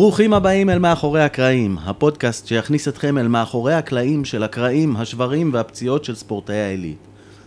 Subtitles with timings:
[0.00, 6.04] ברוכים הבאים אל מאחורי הקרעים, הפודקאסט שיכניס אתכם אל מאחורי הקלעים של הקרעים, השברים והפציעות
[6.04, 6.98] של ספורטאי העילית.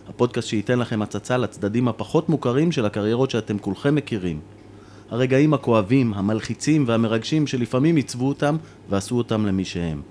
[0.08, 4.40] הפודקאסט שייתן לכם הצצה לצדדים הפחות מוכרים של הקריירות שאתם כולכם מכירים.
[5.10, 8.56] הרגעים הכואבים, המלחיצים והמרגשים שלפעמים עיצבו אותם
[8.90, 10.02] ועשו אותם למי שהם.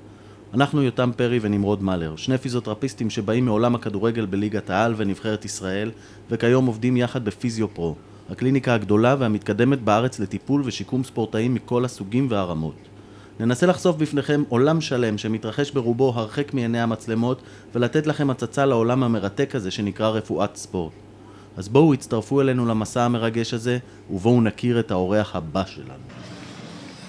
[0.53, 5.91] אנחנו יותם פרי ונמרוד מלר, שני פיזיותרפיסטים שבאים מעולם הכדורגל בליגת העל ונבחרת ישראל,
[6.31, 7.95] וכיום עובדים יחד בפיזיו פרו,
[8.31, 12.75] הקליניקה הגדולה והמתקדמת בארץ לטיפול ושיקום ספורטאים מכל הסוגים והרמות.
[13.39, 17.41] ננסה לחשוף בפניכם עולם שלם שמתרחש ברובו הרחק מעיני המצלמות
[17.75, 20.93] ולתת לכם הצצה לעולם המרתק הזה שנקרא רפואת ספורט.
[21.57, 23.77] אז בואו הצטרפו אלינו למסע המרגש הזה
[24.09, 26.03] ובואו נכיר את האורח הבא שלנו.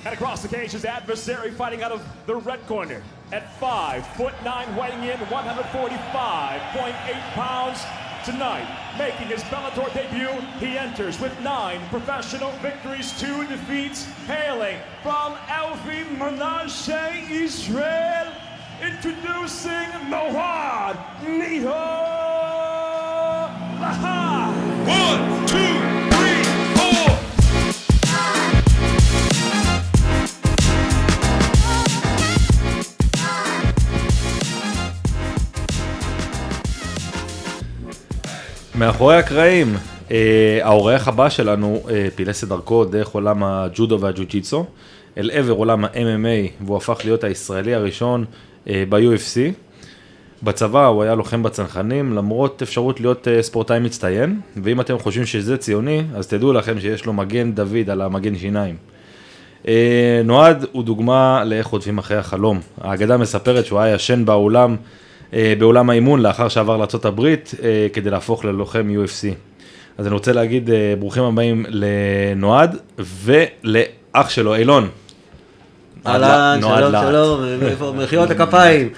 [0.05, 3.01] And across the cage, his adversary fighting out of the red corner.
[3.33, 7.79] At 5 foot 9, weighing in 145.8 pounds
[8.25, 8.67] tonight.
[8.99, 16.05] Making his Bellator debut, he enters with nine professional victories, two defeats, hailing from Alfie
[16.17, 18.33] Menashe, Israel.
[18.81, 21.71] Introducing Mohad Niho
[23.81, 24.53] Lahad.
[24.89, 25.82] One, two,
[38.83, 39.77] מאחורי הקרעים,
[40.11, 44.67] אה, האורח הבא שלנו אה, פילס את דרכו דרך עולם הג'ודו והג'ו-ג'יצו,
[45.19, 48.25] אל עבר עולם ה-MMA, והוא הפך להיות הישראלי הראשון
[48.69, 49.53] אה, ב-UFC.
[50.43, 56.03] בצבא הוא היה לוחם בצנחנים, למרות אפשרות להיות ספורטאי מצטיין, ואם אתם חושבים שזה ציוני,
[56.15, 58.77] אז תדעו לכם שיש לו מגן דוד על המגן שיניים.
[60.25, 62.61] נועד הוא דוגמה לאיך רודפים אחרי החלום.
[62.81, 64.77] האגדה מספרת שהוא היה ישן באולם,
[65.35, 67.35] אה, באולם האימון לאחר שעבר לארה"ב אה,
[67.93, 69.35] כדי להפוך ללוחם UFC.
[69.99, 74.89] אז אני רוצה להגיד אה, ברוכים הבאים לנועד ולאח שלו אילון.
[76.07, 76.93] אהלן, שלום.
[77.03, 78.89] שלום, מחיאות הכפיים.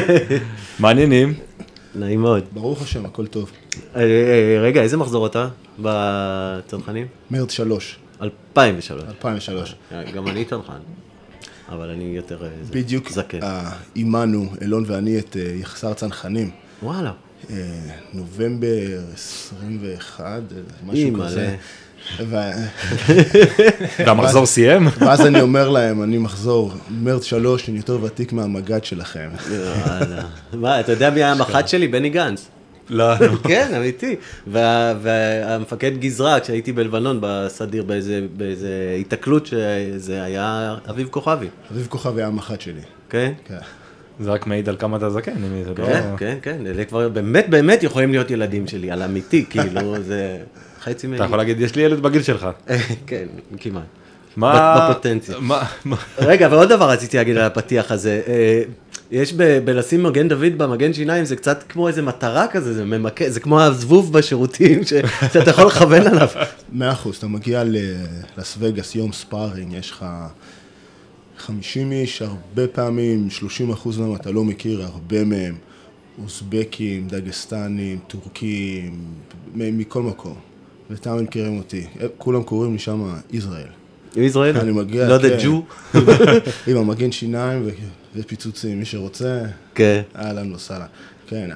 [0.80, 1.34] מעניינים.
[1.94, 2.44] נעים מאוד.
[2.52, 3.50] ברוך השם, הכל טוב.
[4.60, 5.48] רגע, איזה מחזור אתה
[5.78, 7.06] בצנחנים?
[7.30, 9.02] מרץ 3, 2003.
[9.08, 9.74] 2003.
[10.14, 10.72] גם אני צנחן,
[11.68, 13.42] אבל אני יותר אה, זה, בדיוק זקן.
[13.42, 16.50] אה, אימנו, אילון ואני, את אה, יחסר צנחנים.
[16.82, 17.12] וואלה.
[18.12, 18.66] נובמבר
[19.14, 20.38] 21, אה,
[20.86, 21.10] משהו.
[21.24, 21.56] כזה.
[22.18, 22.36] ו-
[24.06, 24.88] והמחזור סיים?
[24.98, 29.30] ואז אני אומר להם, אני מחזור, מרץ 3, אני יותר ותיק מהמג"ד שלכם.
[29.50, 30.22] וואלה.
[30.52, 31.88] מה, אתה יודע מי היה המח"ט שלי?
[31.88, 32.48] בני גנץ.
[32.90, 33.14] לא.
[33.48, 34.16] כן, אמיתי.
[34.46, 41.46] וה- והמפקד גזרה, כשהייתי בלבנון בסדיר, באיזה באיזה היתקלות, שזה היה אביב כוכבי.
[41.72, 42.80] אביב כוכב היה המח"ט שלי.
[43.10, 43.32] כן?
[43.48, 43.58] כן.
[44.20, 45.86] זה רק מעיד על כמה אתה זקן, אם זה לא...
[45.86, 46.66] כן, כן, כן.
[46.66, 50.38] אלה כבר באמת באמת יכולים להיות ילדים שלי, על אמיתי, כאילו, זה
[50.82, 51.16] חצי מהם.
[51.16, 52.48] אתה יכול להגיד, יש לי ילד בגיל שלך.
[53.06, 53.24] כן,
[53.60, 53.82] כמעט.
[54.36, 54.88] מה...
[54.90, 55.34] בפוטנציה.
[55.40, 55.62] מה...
[55.84, 58.20] מה- רגע, ועוד דבר רציתי להגיד על הפתיח הזה.
[59.14, 62.84] אה, יש ב- בלשים מגן דוד במגן שיניים, זה קצת כמו איזה מטרה כזה, זה
[62.84, 64.92] ממקד, זה כמו הזבוב בשירותים ש-
[65.32, 66.28] שאתה יכול לכוון עליו.
[66.72, 70.04] מאה אחוז, אתה מגיע ללס וגאס, יום ספארינג, יש לך
[71.38, 75.54] 50 איש, הרבה פעמים, 30 אחוז מהם אתה לא מכיר, הרבה מהם
[76.22, 78.98] אוזבקים, דגסטנים, טורקים,
[79.54, 80.34] מכל מקום.
[80.90, 81.86] ואתם מכירים אותי,
[82.18, 83.66] כולם קוראים לי שם ישראל.
[84.16, 85.28] ישראל, אני מגיע, לא כן.
[85.38, 85.98] the Jew.
[86.66, 87.70] עם המגן שיניים ו-
[88.16, 89.42] ופיצוצים, מי שרוצה,
[89.74, 90.02] כן.
[90.16, 90.86] אהלן וסהלן.
[91.26, 91.50] כן,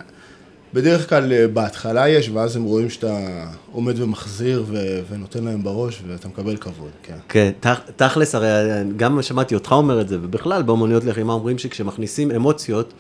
[0.75, 3.17] בדרך כלל אה, בהתחלה יש, ואז הם רואים שאתה
[3.73, 7.17] עומד ומחזיר ו- ונותן להם בראש, ואתה מקבל כבוד, כן.
[7.29, 8.49] כן, תכ- תכלס, הרי
[8.97, 12.93] גם שמעתי אותך אומר את זה, ובכלל באמנויות לחימה אומרים שכשמכניסים אמוציות,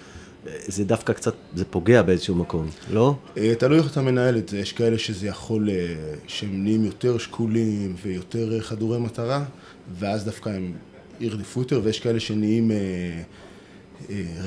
[0.47, 3.15] אה, זה דווקא קצת, זה פוגע באיזשהו מקום, לא?
[3.37, 5.75] אה, תלוי איך אתה מנהל את זה, יש כאלה שזה יכול, אה,
[6.27, 9.45] שהם נהיים יותר שקולים ויותר אה, חדורי מטרה,
[9.99, 10.73] ואז דווקא הם
[11.21, 12.71] ירדפו יותר, ויש כאלה שנהיים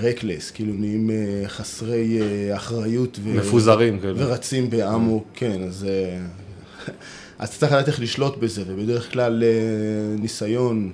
[0.02, 3.20] רקלס, כאילו נהיים אה, חסרי אה, אחריות.
[3.24, 4.20] ו- מפוזרים, כאילו.
[4.20, 5.88] ורצים באמו, כן, אז...
[5.90, 6.20] אה,
[7.40, 9.44] אז צריך לדעת איך לשלוט בזה, ובדרך כלל
[10.20, 10.92] ניסיון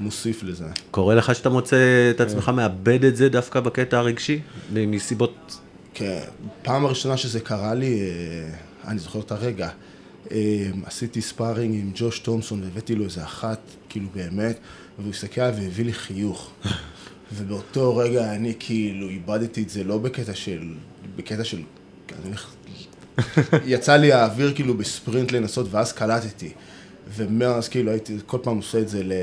[0.00, 0.64] מוסיף לזה.
[0.90, 4.40] קורה לך שאתה מוצא את עצמך מאבד את זה דווקא בקטע הרגשי?
[4.72, 5.58] מסיבות...
[5.94, 6.20] כן,
[6.62, 8.00] פעם הראשונה שזה קרה לי,
[8.84, 9.68] אני זוכר את הרגע,
[10.84, 14.58] עשיתי ספארינג עם ג'וש תומסון והבאתי לו איזה אחת, כאילו באמת,
[14.98, 16.50] והוא הסתכל והביא לי חיוך.
[17.34, 20.74] ובאותו רגע אני כאילו איבדתי את זה לא בקטע של,
[21.16, 21.62] בקטע של,
[23.66, 26.50] יצא לי האוויר כאילו בספרינט לנסות ואז קלטתי.
[27.16, 29.02] ומאז כאילו הייתי כל פעם עושה את זה.
[29.04, 29.14] ל-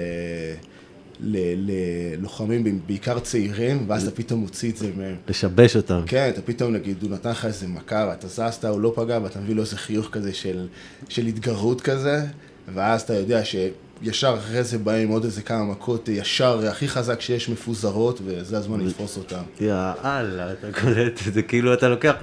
[1.20, 5.16] ללוחמים, בעיקר צעירים, ואז אתה פתאום מוציא את זה מהם.
[5.28, 6.02] לשבש אותם.
[6.06, 9.40] כן, אתה פתאום נגיד, הוא נתן לך איזה מכה ואתה זזת, הוא לא פגע, ואתה
[9.40, 10.68] מביא לו איזה חיוך כזה של,
[11.10, 12.26] של התגרות כזה,
[12.74, 13.56] ואז אתה יודע ש...
[14.02, 18.80] ישר אחרי זה באים עוד איזה כמה מכות, ישר הכי חזק שיש מפוזרות, וזה הזמן
[18.80, 19.42] לתפוס אותם.
[19.62, 22.16] יאללה, אתה קולט זה, כאילו אתה לוקח,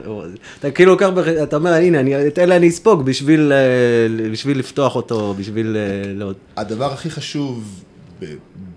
[0.60, 1.08] אתה כאילו לוקח,
[1.42, 5.76] אתה אומר, הנה, אני- את אלה אני אספוג בשביל אה, בשביל לפתוח אותו, בשביל...
[6.22, 6.30] אה.
[6.56, 7.82] הדבר הכי חשוב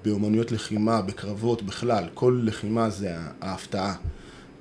[0.06, 3.10] באומנויות לחימה, בקרבות בכלל, כל לחימה זה
[3.42, 3.94] ההפתעה.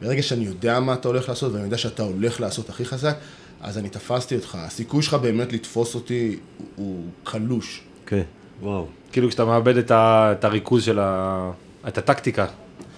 [0.03, 3.17] ברגע שאני יודע מה אתה הולך לעשות, ואני יודע שאתה הולך לעשות הכי חזק,
[3.61, 4.59] אז אני תפסתי אותך.
[4.61, 6.37] הסיכוי שלך באמת לתפוס אותי
[6.77, 7.83] הוא קלוש.
[8.07, 8.23] כן,
[8.63, 8.87] וואו.
[9.13, 11.51] כאילו כשאתה מאבד את ה- את הריכוז של ה...
[11.89, 12.47] את הטקטיקה,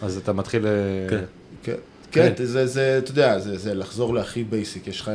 [0.02, 0.66] אז אתה מתחיל...
[0.66, 0.72] אה,
[1.08, 1.24] כן.
[1.62, 1.74] כן,
[2.12, 5.10] כן, זה, זה, אתה יודע, זה, זה לחזור להכי basic, יש לך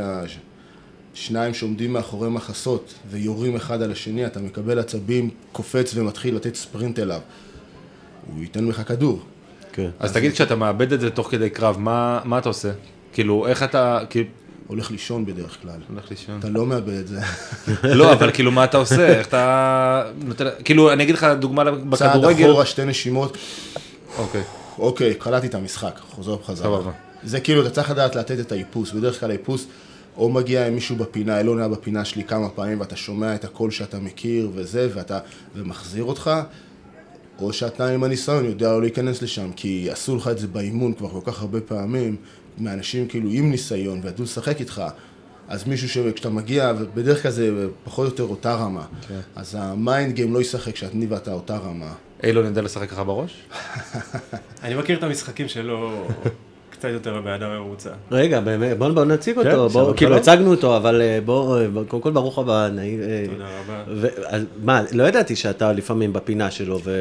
[1.13, 6.99] שניים שעומדים מאחורי מחסות ויורים אחד על השני, אתה מקבל עצבים, קופץ ומתחיל לתת ספרינט
[6.99, 7.19] אליו.
[8.27, 9.19] הוא ייתן לך כדור.
[9.73, 9.89] כן.
[9.99, 12.71] אז תגיד, כשאתה מאבד את זה תוך כדי קרב, מה מה אתה עושה?
[13.13, 13.99] כאילו, איך אתה...
[14.09, 14.29] כאילו...
[14.67, 15.79] הולך לישון בדרך כלל.
[15.89, 16.39] הולך לישון.
[16.39, 17.19] אתה לא מאבד את זה.
[17.99, 19.07] לא, אבל כאילו, מה אתה עושה?
[19.07, 20.03] איך אתה...
[20.25, 20.45] נותן...
[20.65, 21.63] כאילו, אני אגיד לך דוגמה
[21.95, 22.49] צעד בכדורגל.
[22.49, 23.37] אחורה, שתי נשימות,
[24.17, 24.43] אוקיי.
[24.79, 26.67] אוקיי, קלטתי את המשחק, חוזר בחזרה.
[26.67, 26.91] סבבה.
[27.23, 29.67] זה כאילו, אתה צריך לדעת לתת את האיפוס, בדרך כלל האיפוס
[30.17, 33.71] או מגיע עם מישהו בפינה, אילון היה בפינה שלי כמה פעמים, ואתה שומע את הקול
[33.71, 35.19] שאתה מכיר וזה, ואתה,
[35.55, 36.31] ומחזיר אותך,
[37.39, 41.09] או שאתה עם הניסיון יודע לא להיכנס לשם, כי עשו לך את זה באימון כבר
[41.09, 42.15] כל כך הרבה פעמים,
[42.57, 44.83] מאנשים כאילו עם ניסיון, וידעו לשחק איתך.
[45.47, 48.85] אז מישהו שכשאתה מגיע, ובדרך כלל זה פחות או יותר אותה רמה.
[49.07, 49.19] כן.
[49.35, 51.93] אז ה mind game לא ישחק כשאני ואתה אותה רמה.
[52.23, 53.33] אילון יודע לשחק ככה בראש?
[54.63, 56.07] אני מכיר את המשחקים שלו
[56.69, 57.89] קצת יותר מאדם ממוצע.
[58.11, 60.15] רגע, באמת, בוא בוא נציג אותו, בוא, כאילו.
[60.15, 63.01] הצגנו אותו, אבל אה, בוא, אה, קודם כל ברוך הבא, נעים.
[63.01, 63.83] אה, תודה רבה.
[63.87, 66.91] ו- אז מה, לא ידעתי שאתה לפעמים בפינה שלו, ו...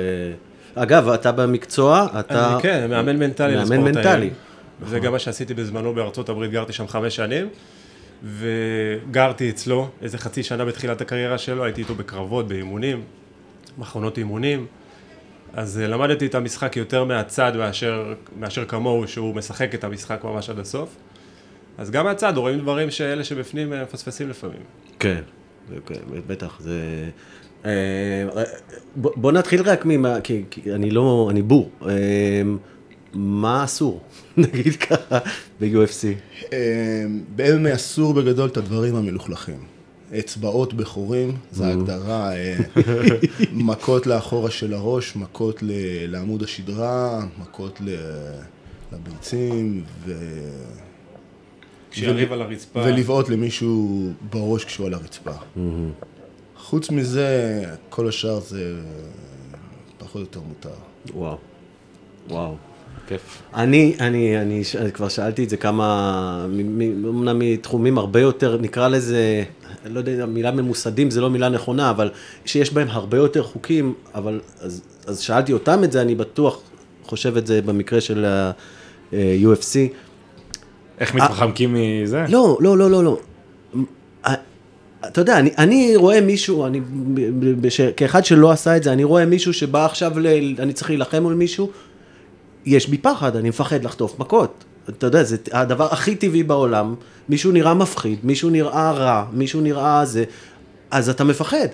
[0.75, 2.55] אגב, אתה במקצוע, אתה...
[2.55, 3.95] אני כן, מאמן מנטלי מאמן לספורטאים.
[3.95, 4.31] מנטלי.
[4.87, 7.49] זה גם מה שעשיתי בזמנו בארצות הברית, גרתי שם חמש שנים,
[8.25, 13.03] וגרתי אצלו איזה חצי שנה בתחילת הקריירה שלו, הייתי איתו בקרבות, באימונים,
[13.79, 14.67] מכונות אימונים.
[15.55, 20.51] אז אה, למדתי את המשחק יותר מהצד מאשר, מאשר כמוהו, שהוא משחק את המשחק ממש
[20.51, 20.97] עד הסוף.
[21.79, 24.61] אז גם מהצד רואים דברים שאלה שבפנים אה, מפספסים לפעמים.
[24.99, 25.21] כן,
[25.87, 26.81] כן, בטח, זה...
[27.65, 27.71] אה,
[28.97, 31.71] בוא בוא נתחיל רק ממה, כי כי אני לא, אני בור.
[33.15, 34.01] אה, מה אסור,
[34.37, 35.19] נגיד ככה,
[35.61, 36.07] ב-UFC?
[37.37, 39.59] ב-MMA אסור בגדול את הדברים המלוכלכים.
[40.19, 42.57] אצבעות בחורים, זו הגדרה, אה,
[43.53, 45.59] מכות לאחורה של הראש, מכות
[46.09, 47.81] לעמוד השדרה, מכות
[48.93, 50.13] לביצים, ו...
[51.91, 55.33] כשיריב על הרצפה, ולבעוט למישהו בראש כשהוא על הרצפה.
[56.57, 58.81] חוץ מזה, כל השאר זה
[59.99, 60.71] פחות או יותר מותר.
[61.15, 61.39] וואו,
[62.29, 62.57] וואו.
[63.13, 63.43] כיף.
[63.55, 66.47] אני, אני, אני ש- כבר שאלתי את זה כמה,
[67.09, 69.45] אמנם מתחומים הרבה יותר, נקרא לזה,
[69.87, 72.11] אני לא יודע, המילה ממוסדים זה לא מילה נכונה, אבל
[72.45, 76.61] שיש בהם הרבה יותר חוקים, אבל אז, אז שאלתי אותם את זה, אני בטוח
[77.05, 79.77] חושב את זה במקרה של ה-UFC.
[81.01, 82.25] איך מתחמקים מזה?
[82.29, 83.19] לא, לא, לא, לא, לא.
[84.27, 84.35] אה,
[85.07, 86.81] אתה יודע, אני, אני רואה מישהו, אני,
[87.61, 90.27] בש, כאחד שלא עשה את זה, אני רואה מישהו שבא עכשיו, ל,
[90.59, 91.71] אני צריך להילחם מול מישהו,
[92.67, 94.65] יש בי פחד, אני מפחד לחטוף מכות.
[94.89, 96.95] אתה יודע, זה הדבר הכי טבעי בעולם,
[97.29, 100.25] מישהו נראה מפחיד, מישהו נראה רע, מישהו נראה זה,
[100.91, 101.69] אז אתה מפחד.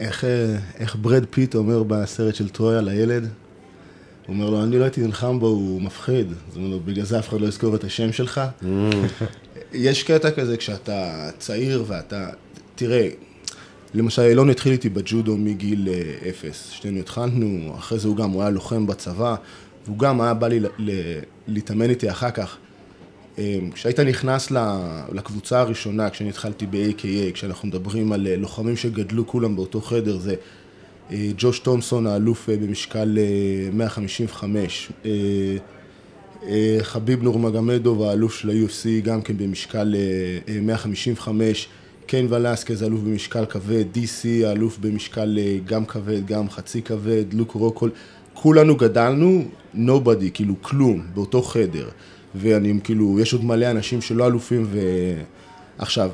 [0.00, 3.22] איך, אה, איך ברד פיט אומר בסרט של טרויה לילד?
[4.26, 6.26] הוא אומר לו, אני לא הייתי נלחם בו, הוא מפחיד.
[6.26, 8.40] אז הוא אומר לו, בגלל זה אף אחד לא יזכור את השם שלך.
[9.72, 12.28] יש קטע כזה כשאתה צעיר ואתה...
[12.74, 13.08] תראה,
[13.94, 16.68] למשל, אילון התחיל איתי בג'ודו מגיל אה, אפס.
[16.70, 19.34] שנינו התחלנו, אחרי זה הוא גם, הוא היה לוחם בצבא,
[19.90, 20.60] והוא גם היה בא לי
[21.48, 22.56] להתאמן איתי אחר כך.
[23.38, 24.52] אה, כשהיית נכנס
[25.12, 30.34] לקבוצה הראשונה, כשאני התחלתי ב-AKA, כשאנחנו מדברים על אה, לוחמים שגדלו כולם באותו חדר, זה
[31.12, 35.10] אה, ג'וש תומסון, האלוף במשקל אה, 155, אה,
[36.48, 41.68] אה, חביב נורמגמדוב, האלוף של ה-UFC, גם כן במשקל אה, אה, 155,
[42.06, 47.90] קיין ולסקז, האלוף במשקל כבד, DC, האלוף במשקל גם כבד, גם חצי כבד, לוק רוקול,
[48.42, 49.44] כולנו גדלנו,
[49.74, 51.88] nobody, כאילו כלום, באותו חדר.
[52.34, 54.78] ואני כאילו, יש עוד מלא אנשים שלא אלופים ו...
[55.78, 56.10] עכשיו,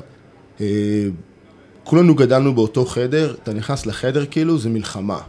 [0.61, 1.05] אה,
[1.83, 5.19] כולנו גדלנו באותו חדר, אתה נכנס לחדר כאילו, זה מלחמה.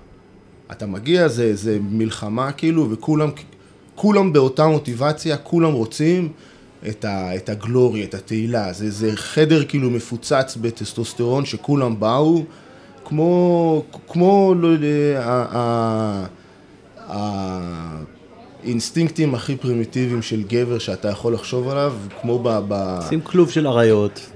[0.72, 3.30] אתה מגיע, זה, זה מלחמה כאילו, וכולם
[3.94, 6.32] כולם באותה מוטיבציה, כולם רוצים
[6.88, 8.72] את, ה, את הגלורי, את התהילה.
[8.72, 12.44] זה, זה חדר כאילו מפוצץ בטסטוסטרון שכולם באו,
[13.04, 16.37] כמו, כמו לא יודע, ה- ה-
[18.62, 22.48] האינסטינקטים הכי פרימיטיביים של גבר שאתה יכול לחשוב עליו, כמו ב...
[22.68, 24.30] ב שים כלוב של אריות.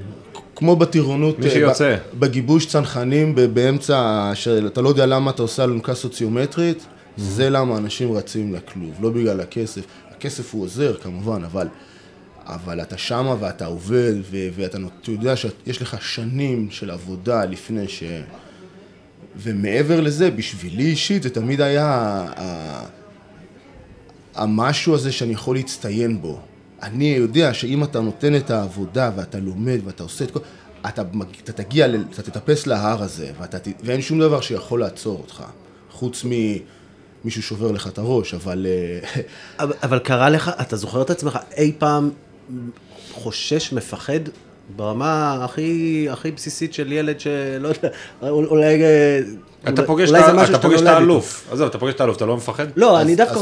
[0.57, 1.97] כמו בטירונות, מי אה, שיוצא.
[1.97, 6.87] ב- בגיבוש צנחנים ב- באמצע, שאתה לא יודע למה אתה עושה אלונקה סוציומטרית,
[7.17, 9.83] זה למה אנשים רצים לכלוב, לא בגלל הכסף.
[10.11, 11.69] הכסף הוא עוזר כמובן, אבל,
[12.47, 18.03] אבל אתה שמה ואתה עובד, ו- ואתה יודע שיש לך שנים של עבודה לפני ש...
[19.37, 22.25] ומעבר לזה, בשבילי אישית, זה תמיד היה
[24.35, 26.41] המשהו הזה שאני יכול להצטיין בו.
[26.83, 30.41] אני יודע שאם אתה נותן את העבודה ואתה לומד ואתה עושה את כל...
[30.89, 31.03] אתה,
[31.45, 35.45] אתה תגיע, אתה תטפס להר הזה, ואתה, ואין שום דבר שיכול לעצור אותך,
[35.91, 38.67] חוץ ממישהו שובר לך את הראש, אבל...
[38.67, 39.23] אה,
[39.59, 42.11] אבל, אבל קרה לך, אתה זוכר את עצמך אי פעם
[43.13, 44.21] חושש, מפחד,
[44.77, 47.89] ברמה הכי, הכי בסיסית של ילד שלא יודע,
[48.23, 48.83] אולי...
[49.65, 50.21] אתה אולי- פוגש אולי
[50.81, 50.87] את.
[50.87, 51.49] האלוף.
[51.53, 52.67] עזוב, אתה פוגש את האלוף, אתה לא מפחד?
[52.77, 53.35] לא, אז- אני דווקא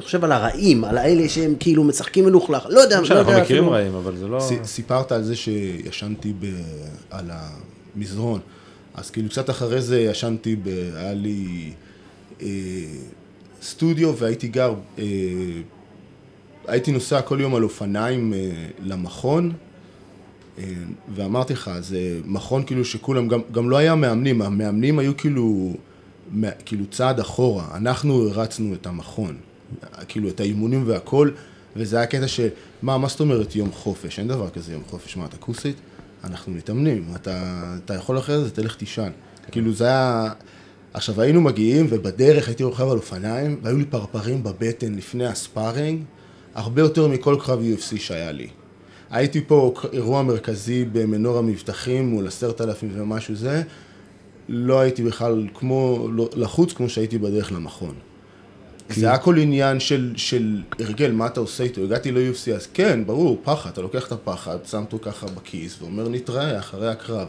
[0.00, 3.42] חושב- על הרעים, על האלה שהם כאילו משחקים מלוכלך, לא יודע, לא יודע אנחנו מכירים
[3.64, 3.70] אפילו.
[3.70, 4.40] רעים, אבל זה לא...
[4.40, 6.46] ס- סיפרת על זה שישנתי ב...
[7.10, 8.40] על המזרון,
[8.94, 10.68] אז כאילו קצת אחרי זה ישנתי, ב...
[10.96, 11.72] היה לי
[12.42, 12.46] אה,
[13.62, 15.04] סטודיו והייתי גר, אה,
[16.66, 18.38] הייתי נוסע כל יום על אופניים אה,
[18.82, 19.52] למכון,
[21.14, 25.76] ואמרתי לך, זה מכון כאילו שכולם, גם, גם לא היה מאמנים, המאמנים היו כאילו,
[26.64, 29.36] כאילו צעד אחורה, אנחנו הרצנו את המכון,
[30.08, 31.30] כאילו את האימונים והכל,
[31.76, 32.48] וזה היה קטע של,
[32.82, 34.18] מה, מה זאת אומרת יום חופש?
[34.18, 35.76] אין דבר כזה יום חופש, מה, אתה כוסית?
[36.24, 39.10] אנחנו מתאמנים, אתה, אתה יכול אחרי זה, תלך תישן.
[39.50, 40.32] כאילו זה היה...
[40.94, 46.02] עכשיו היינו מגיעים ובדרך הייתי רוכב על אופניים והיו לי פרפרים בבטן לפני הספארינג
[46.54, 48.48] הרבה יותר מכל קרב UFC שהיה לי.
[49.12, 53.62] הייתי פה אירוע מרכזי במנור המבטחים מול עשרת אלפים ומשהו זה,
[54.48, 57.94] לא הייתי בכלל כמו, לא, לחוץ כמו שהייתי בדרך למכון.
[58.88, 61.80] זה היה כל עניין של, של הרגל, מה אתה עושה איתו?
[61.80, 66.08] הגעתי ל-UFC, אז כן, ברור, פחד, אתה לוקח את הפחד, שם אותו ככה בכיס ואומר
[66.08, 67.28] נתראה אחרי הקרב.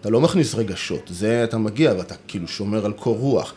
[0.00, 3.54] אתה לא מכניס רגשות, זה אתה מגיע ואתה כאילו שומר על קור רוח.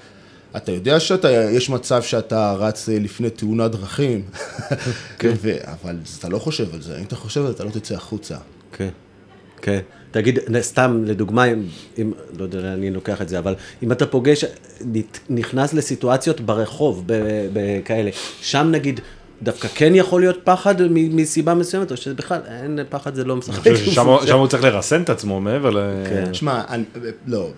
[0.58, 4.22] אתה יודע שאתה, יש מצב שאתה רץ אה, לפני תאונת דרכים,
[5.20, 5.34] כן.
[5.42, 7.96] ו, אבל אתה לא חושב על זה, אם אתה חושב על זה אתה לא תצא
[7.96, 8.36] החוצה.
[8.72, 8.90] כן,
[9.62, 9.80] כן.
[10.12, 11.64] תגיד, סתם לדוגמה, אם,
[11.98, 14.46] אם, לא יודע אני לוקח את זה, אבל אם אתה פוגש,
[15.30, 17.04] נכנס לסיטואציות ברחוב,
[17.54, 18.10] בכאלה,
[18.42, 19.00] שם נגיד,
[19.42, 23.68] דווקא כן יכול להיות פחד מסיבה מסוימת, או שבכלל, אין פחד, זה לא משחק.
[23.68, 25.80] אני חושב ששם שם הוא צריך לרסן את עצמו מעבר ל...
[26.10, 26.32] כן.
[26.32, 26.84] תשמע, אני,
[27.28, 27.50] לא,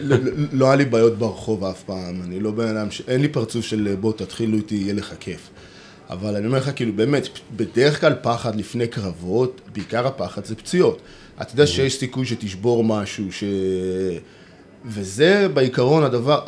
[0.00, 2.88] לא, לא- לא היה לי בעיות ברחוב אף פעם, אני לא בן אדם.
[3.08, 5.50] אין לי פרצוף של בוא תתחילו איתי, יהיה לך כיף.
[6.10, 11.00] אבל אני אומר לך, כאילו, באמת, בדרך כלל פחד לפני קרבות, בעיקר הפחד זה פציעות.
[11.42, 13.44] אתה יודע שיש סיכוי שתשבור משהו, ש...
[14.84, 16.40] וזה בעיקרון הדבר,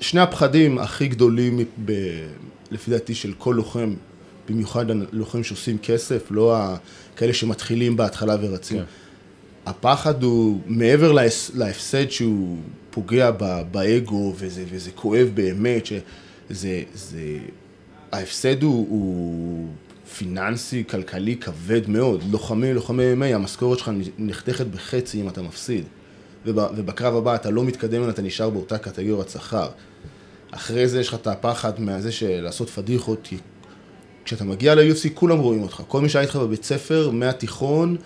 [0.00, 1.92] שני הפחדים הכי גדולים, ב...
[2.70, 3.94] לפי דעתי, של כל לוחם,
[4.48, 6.56] במיוחד הלוחמים שעושים כסף, לא
[7.16, 8.78] כאלה שמתחילים בהתחלה ורצים.
[8.78, 8.84] כן.
[9.66, 12.56] הפחד הוא, מעבר להפס- להפסד שהוא
[12.90, 17.38] פוגע ב- באגו, וזה, וזה כואב באמת, שזה, זה,
[18.12, 19.68] ההפסד הוא, הוא
[20.18, 22.22] פיננסי, כלכלי, כבד מאוד.
[22.30, 25.84] לוחמי, לוחמי MMA, המשכורת שלך נחתכת בחצי אם אתה מפסיד.
[26.46, 29.68] וב, ובקרב הבא אתה לא מתקדם, אתה נשאר באותה קטגוריית שכר.
[30.50, 33.36] אחרי זה יש לך את הפחד מהזה של לעשות פדיחות, כי
[34.24, 35.82] כשאתה מגיע ל-UFC כולם רואים אותך.
[35.88, 37.96] כל מי שהיה איתך בבית ספר, מהתיכון,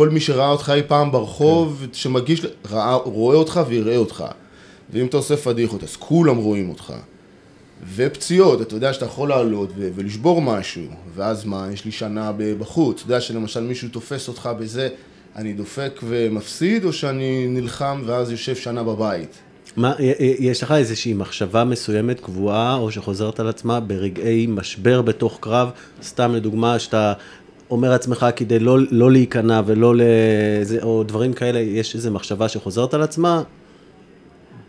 [0.00, 4.24] כל מי שראה אותך אי פעם ברחוב, שמגיש, ראה, רואה אותך ויראה אותך.
[4.92, 6.92] ואם אתה עושה פדיחות, אז כולם רואים אותך.
[7.94, 10.82] ופציעות, אתה יודע שאתה יכול לעלות ו- ולשבור משהו,
[11.14, 13.00] ואז מה, יש לי שנה בחוץ.
[13.00, 14.88] אתה יודע שלמשל מישהו תופס אותך בזה,
[15.36, 19.38] אני דופק ומפסיד, או שאני נלחם ואז יושב שנה בבית.
[19.76, 25.70] מה, יש לך איזושהי מחשבה מסוימת קבועה, או שחוזרת על עצמה ברגעי משבר בתוך קרב,
[26.02, 27.12] סתם לדוגמה, שאתה
[27.70, 32.94] אומר לעצמך כדי לא, לא להיכנע ולא לזה, או דברים כאלה, יש איזו מחשבה שחוזרת
[32.94, 33.42] על עצמה?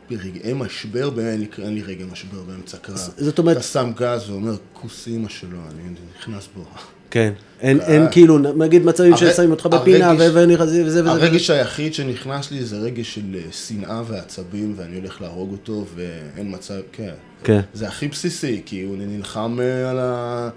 [0.09, 2.95] ברגעי משבר, אין לי- אין לי רגע משבר באמצע קרב.
[3.17, 5.83] זאת אומרת- אתה שם גז ואומר, כוס אימא שלו, אני
[6.19, 6.63] נכנס בו.
[7.11, 7.33] כן.
[7.61, 11.11] אין, אין כאילו, נגיד מצבים הר- ששמים אותך בפינה, הרגש- ו- ונכנסים וזה וזה.
[11.11, 16.55] הרגש היחיד שנכנס לי זה רגש של אה, שנאה ועצבים, ואני הולך להרוג אותו, ואין
[16.55, 17.09] מצב, כן.
[17.43, 17.59] כן.
[17.73, 20.49] זה הכי בסיסי, כי הוא נלחם אה, על ה...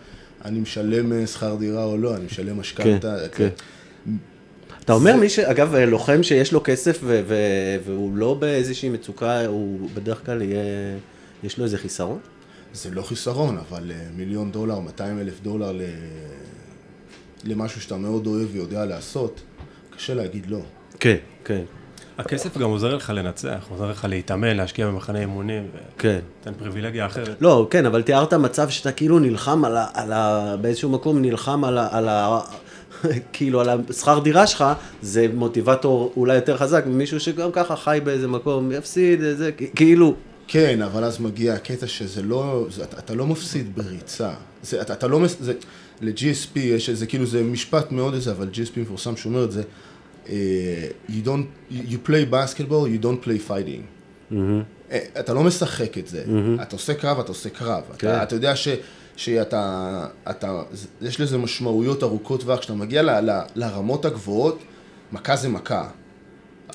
[0.44, 3.16] אני משלם אה, שכר דירה או לא, אני משלם משכנתה.
[3.32, 3.48] כן.
[4.80, 5.38] אתה אומר מי ש...
[5.38, 10.64] אגב, לוחם שיש לו כסף ו- ו- והוא לא באיזושהי מצוקה, הוא בדרך כלל יהיה...
[11.44, 12.18] יש לו איזה חיסרון?
[12.72, 15.80] זה לא חיסרון, אבל אה, מיליון דולר, 200 אלף דולר ל...
[17.44, 19.40] למשהו שאתה מאוד אוהב ויודע לעשות,
[19.96, 20.60] קשה להגיד לא.
[21.00, 21.62] כן, כן,
[22.18, 25.66] הכסף גם עוזר לך לנצח, עוזר לך להתאמן, להשקיע במחנה אימונים,
[25.98, 26.18] כן.
[26.44, 27.36] ונותן פריבילגיה אחרת.
[27.40, 29.86] לא, כן, אבל תיארת מצב שאתה כאילו נלחם על ה...
[29.94, 32.08] על ה באיזשהו מקום נלחם על, ה, על
[33.32, 34.64] כאילו על השכר דירה שלך,
[35.02, 40.14] זה מוטיבטור אולי יותר חזק ממישהו שגם ככה חי באיזה מקום, יפסיד, זה, כאילו,
[40.48, 44.30] כן, אבל אז מגיע הקטע שזה לא, זה, אתה, אתה לא מפסיד בריצה.
[44.62, 45.52] זה, אתה, אתה לא, זה,
[46.00, 49.62] ל-GSP יש איזה, כאילו זה משפט מאוד איזה, אבל GSP מפורסם שאומר את זה,
[50.26, 53.82] you don't, you play basketball, you don't play fighting.
[54.90, 56.24] אה, אתה לא משחק את זה,
[56.62, 57.82] אתה עושה קרב, אתה עושה קרב.
[57.98, 58.08] כן.
[58.08, 58.68] אתה, אתה יודע ש,
[59.16, 60.62] שאתה, אתה,
[61.02, 64.62] יש לזה משמעויות ארוכות טווח, כשאתה מגיע ל, ל, לרמות הגבוהות,
[65.12, 65.88] מכה זה מכה.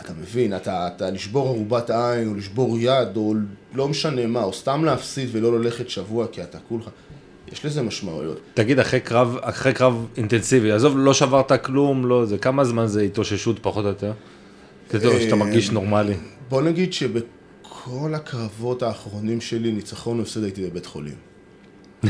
[0.02, 3.34] אתה מבין, אתה, אתה לשבור ערובת עין, או לשבור יד, או
[3.74, 6.90] לא משנה מה, או סתם להפסיד ולא ללכת שבוע כי אתה כולך,
[7.52, 8.40] יש לזה משמעויות.
[8.54, 13.02] תגיד, אחרי קרב, אחרי קרב אינטנסיבי, עזוב, לא שברת כלום, לא זה, כמה זמן זה
[13.02, 14.12] התאוששות פחות או יותר?
[14.92, 16.14] שאתה מרגיש נורמלי.
[16.50, 21.30] בוא נגיד שבכל הקרבות האחרונים שלי, ניצחון או הפסד הייתי בבית חולים.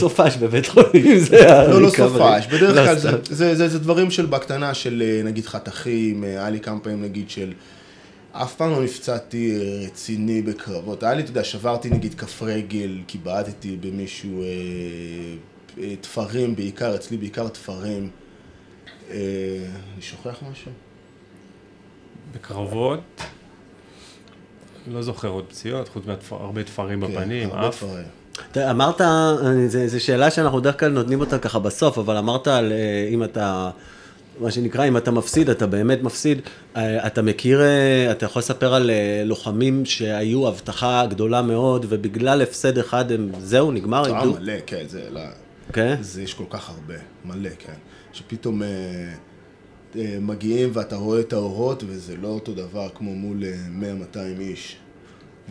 [0.00, 2.40] סופש בבית חולים, זה לא, לא הריקאברי.
[2.40, 3.34] סופש, בדרך לא, כלל זה, סתם.
[3.34, 7.02] זה, זה, זה דברים של בקטנה של אה, נגיד חתכים, אה, היה לי כמה פעמים
[7.02, 7.52] נגיד של...
[8.32, 12.98] אף פעם לא נפצעתי אה, רציני בקרבות, היה לי, אתה יודע, שברתי נגיד כף רגל,
[13.06, 14.46] כי בעטתי במישהו, אה,
[15.78, 18.10] אה, תפרים בעיקר, אצלי בעיקר תפרים.
[19.10, 19.16] אה,
[19.94, 20.70] אני שוכח משהו?
[22.34, 23.00] בקרבות,
[24.86, 27.76] לא זוכר עוד פציעות, חוץ מהרבה תפרים כן, בפנים, הרבה אף.
[27.76, 28.04] תפרים.
[28.70, 29.00] אמרת,
[29.86, 33.70] זו שאלה שאנחנו בדרך כלל נותנים אותה ככה בסוף, אבל אמרת על אה, אם אתה,
[34.40, 36.40] מה שנקרא, אם אתה מפסיד, אתה באמת מפסיד.
[36.76, 42.42] אה, אתה מכיר, אה, אתה יכול לספר על אה, לוחמים שהיו הבטחה גדולה מאוד, ובגלל
[42.42, 44.24] הפסד אחד הם, זהו, נגמר, אה?
[44.24, 45.20] מלא, כן, זה, לא,
[45.72, 45.96] כן?
[46.00, 46.94] זה יש כל כך הרבה,
[47.24, 47.72] מלא, כן.
[48.12, 48.68] שפתאום אה,
[49.96, 53.54] אה, מגיעים ואתה רואה את האורות, וזה לא אותו דבר כמו מול אה,
[54.14, 54.76] 100-200 איש.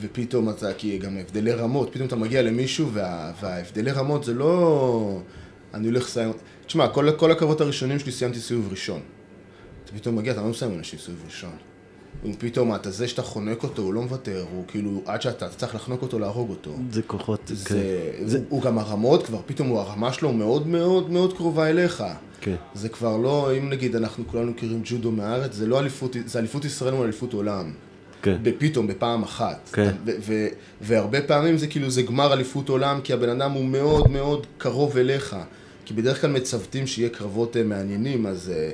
[0.02, 5.22] ופתאום אתה, כי גם הבדלי רמות, פתאום אתה מגיע למישהו, וה, וההבדלי רמות זה לא...
[5.74, 6.32] אני הולך לסיים...
[6.66, 9.00] תשמע, כל, כל הקרבות הראשונים שלי סיימתי סיבוב ראשון.
[9.84, 11.52] אתה פתאום מגיע, אתה לא מסיים אנשים סיבוב ראשון.
[12.26, 15.56] אם פתאום אתה זה שאתה חונק אותו, הוא לא מוותר, הוא כאילו, עד שאתה אתה
[15.56, 16.72] צריך לחנוק אותו, להרוג אותו.
[16.92, 17.56] זה כוחות, כן.
[17.56, 18.40] זה, זה...
[18.50, 22.04] הוא גם הרמות כבר, פתאום הוא, הרמה שלו מאוד מאוד מאוד קרובה אליך.
[22.42, 22.56] כן.
[22.74, 26.66] זה כבר לא, אם נגיד אנחנו כולנו מכירים ג'ודו מהארץ, זה לא אליפות, זה אליפות
[26.66, 27.74] ישראל מול אליפות עולם.
[28.22, 28.38] כן.
[28.58, 29.70] פתאום, בפעם אחת.
[29.74, 29.92] כן.
[30.06, 30.48] ו- ו-
[30.82, 34.98] והרבה פעמים זה כאילו, זה גמר אליפות עולם, כי הבן אדם הוא מאוד מאוד קרוב
[34.98, 35.36] אליך.
[35.86, 38.70] כי בדרך כלל מצוותים שיהיה קרבות אה, מעניינים, אז אה,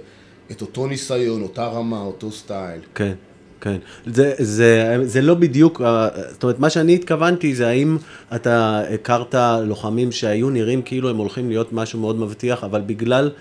[0.51, 2.81] את אותו ניסיון, אותה רמה, אותו סטייל.
[2.95, 3.13] כן,
[3.62, 3.77] כן.
[4.05, 7.97] זה, זה, זה לא בדיוק, אה, זאת אומרת, מה שאני התכוונתי זה האם
[8.36, 13.31] אתה הכרת לוחמים שהיו נראים כאילו הם הולכים להיות משהו מאוד מבטיח, אבל בגלל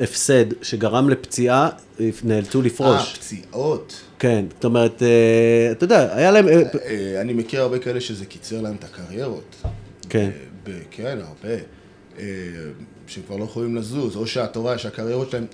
[0.00, 1.68] הפסד שגרם לפציעה,
[2.24, 3.18] נאלצו אה, לפרוש.
[3.18, 4.00] פציעות.
[4.24, 6.48] כן, זאת אומרת, אה, אתה יודע, היה להם...
[6.48, 9.62] אה, אה, אני מכיר הרבה כאלה שזה קיצר להם את הקריירות.
[10.08, 10.30] כן.
[10.90, 11.54] כן, הרבה.
[13.06, 15.46] שכבר לא יכולים לזוז, או שאתה רואה שהקריירות שלהם,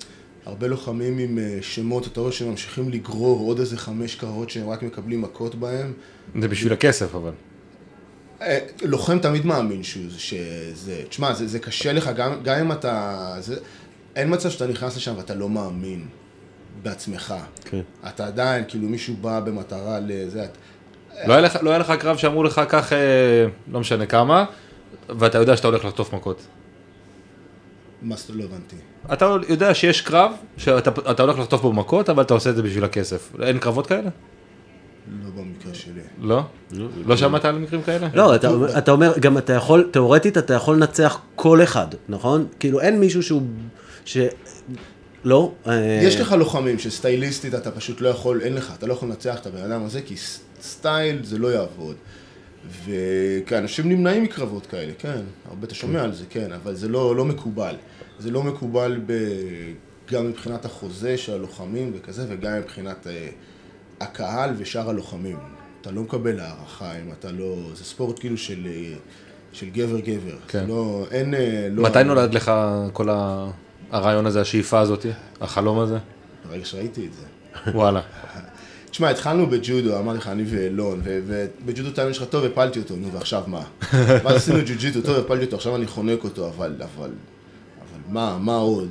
[0.45, 4.83] הרבה לוחמים עם שמות, אתה רואה שהם ממשיכים לגרור עוד איזה חמש קרבות שהם רק
[4.83, 5.93] מקבלים מכות בהם.
[6.41, 7.31] זה בשביל הכסף, אבל.
[8.81, 13.55] לוחם תמיד מאמין שהוא, שזה, תשמע, זה, זה קשה לך, גם, גם אם אתה, זה,
[14.15, 16.05] אין מצב שאתה נכנס לשם ואתה לא מאמין
[16.83, 17.33] בעצמך.
[17.65, 17.81] כן.
[18.07, 20.57] אתה עדיין, כאילו מישהו בא במטרה לזה, את-
[21.27, 22.97] לא היה לך- לא היה לך קרב שאמרו לך קח, אה,
[23.71, 24.45] לא משנה כמה,
[25.09, 26.41] ואתה יודע שאתה הולך לחטוף מכות.
[28.01, 28.75] מה זאת לא הבנתי.
[29.13, 32.61] אתה יודע שיש קרב, שאתה אתה הולך לחטוף בו מכות, אבל אתה עושה את זה
[32.63, 33.31] בשביל הכסף.
[33.41, 34.09] אין קרבות כאלה?
[35.23, 36.01] לא במקרה שלי.
[36.21, 36.41] לא?
[37.05, 38.07] לא שמעת על מקרים כאלה?
[38.13, 42.47] לא, אתה, אומר- גם אתה יכול, תאורטית אתה יכול לנצח כל אחד, נכון?
[42.59, 43.41] כאילו אין מישהו שהוא,
[44.05, 44.17] ש...
[45.23, 45.51] לא?
[45.67, 49.39] אה, יש לך לוחמים שסטייליסטית אתה פשוט לא יכול, אין לך, אתה לא יכול לנצח
[49.39, 50.15] את הבן אדם הזה, כי
[50.61, 51.95] סטייל זה לא יעבוד.
[52.85, 57.15] וכן, אנשים נמנעים מקרבות כאלה, כן, הרבה אתה שומע על זה, כן, אבל זה לא,
[57.15, 57.75] לא מקובל.
[58.19, 59.13] זה לא מקובל ב...
[60.11, 63.27] גם מבחינת החוזה של הלוחמים וכזה, וגם מבחינת אה,
[63.99, 65.37] הקהל ושאר הלוחמים.
[65.81, 67.55] אתה לא מקבל הערכה אם אתה לא...
[67.73, 68.93] זה ספורט כאילו של, אה,
[69.53, 70.35] של גבר-גבר.
[70.47, 70.65] כן.
[70.67, 71.05] לא...
[71.11, 71.33] אין...
[71.33, 71.83] אה, לא...
[71.83, 72.51] מתי נולד לך
[72.93, 73.49] כל ה-
[73.91, 75.05] הרעיון הזה, השאיפה הזאת,
[75.41, 75.97] החלום הזה?
[76.49, 77.25] ברגע שראיתי את זה.
[77.77, 78.01] וואלה.
[78.91, 83.43] תשמע, התחלנו בג'ודו, אמרתי לך, אני ואלון, ובג'ודו טיימן שלך טוב, הפלתי אותו, נו, ועכשיו
[83.47, 83.61] מה?
[84.23, 87.09] ואז עשינו ג'ו-ג'יטו, טוב, הפלתי אותו, עכשיו אני חונק אותו, אבל, אבל,
[87.79, 88.89] אבל מה, מה עוד?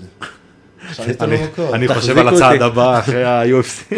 [1.72, 2.62] אני חושב תחזיקו על הצעד.
[2.62, 3.94] הבא אחרי ה-UFC.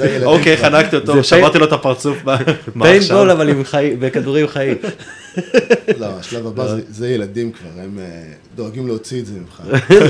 [0.24, 0.56] אוקיי.
[0.56, 2.18] חנקתי אותו, שברתי לו את הפרצוף.
[2.82, 3.30] פיינבול?
[3.30, 3.52] אבל.
[3.98, 4.76] בכדורים חיים.
[5.98, 8.04] לא, השלב הבא זה- זה ילדים כבר, הם אה,
[8.56, 9.62] דואגים להוציא את זה ממך.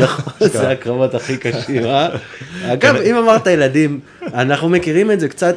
[0.02, 2.09] נכון, זה הקרבות הכי קשים, אה?
[2.72, 5.54] אגב, אם אמרת ילדים, אנחנו מכירים את זה קצת,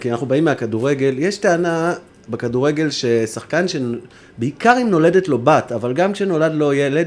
[0.00, 1.94] כי אנחנו באים מהכדורגל, יש טענה
[2.28, 3.64] בכדורגל ששחקן,
[4.38, 7.06] בעיקר אם נולדת לו בת, אבל גם כשנולד לו ילד,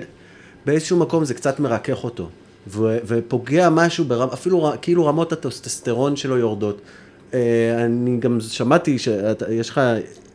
[0.65, 2.29] באיזשהו מקום זה קצת מרכך אותו.
[2.69, 6.81] ו- ופוגע משהו, ברמ, אפילו כאילו רמות הטוסטסטרון שלו יורדות.
[7.33, 7.39] אה,
[7.85, 9.81] אני גם שמעתי שיש לך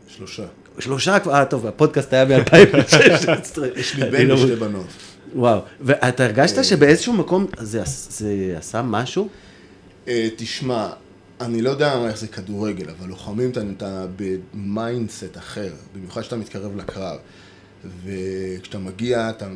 [0.07, 0.43] שלושה.
[0.79, 3.59] שלושה כבר, אה טוב, הפודקאסט היה ב-2016.
[3.79, 4.85] יש לי בן ושתי בנות.
[5.35, 9.27] וואו, ואתה הרגשת שבאיזשהו מקום זה, זה עשה משהו?
[10.07, 10.89] אה, תשמע,
[11.41, 14.05] אני לא יודע איך זה כדורגל, אבל לוחמים אתה- אתה
[14.53, 17.17] ב mindset אחר, במיוחד כשאתה מתקרב לקרב.
[18.03, 19.47] וכשאתה מגיע, אתה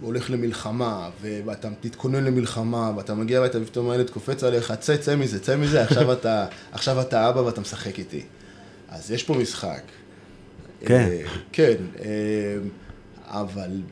[0.00, 5.40] הולך למלחמה, ואתה תתכונן למלחמה, ואתה מגיע הביתה ופתאום הילד קופץ עליך, צא, צא מזה,
[5.40, 8.22] צא מזה, עכשיו אתה, עכשיו אתה אבא ואתה משחק איתי.
[8.88, 9.82] אז יש פה משחק.
[10.80, 11.08] כן.
[11.10, 12.56] אה, כן, אה,
[13.24, 13.82] אבל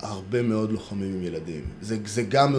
[0.00, 1.64] הרבה מאוד לוחמים עם ילדים.
[1.80, 2.54] זה, זה גם,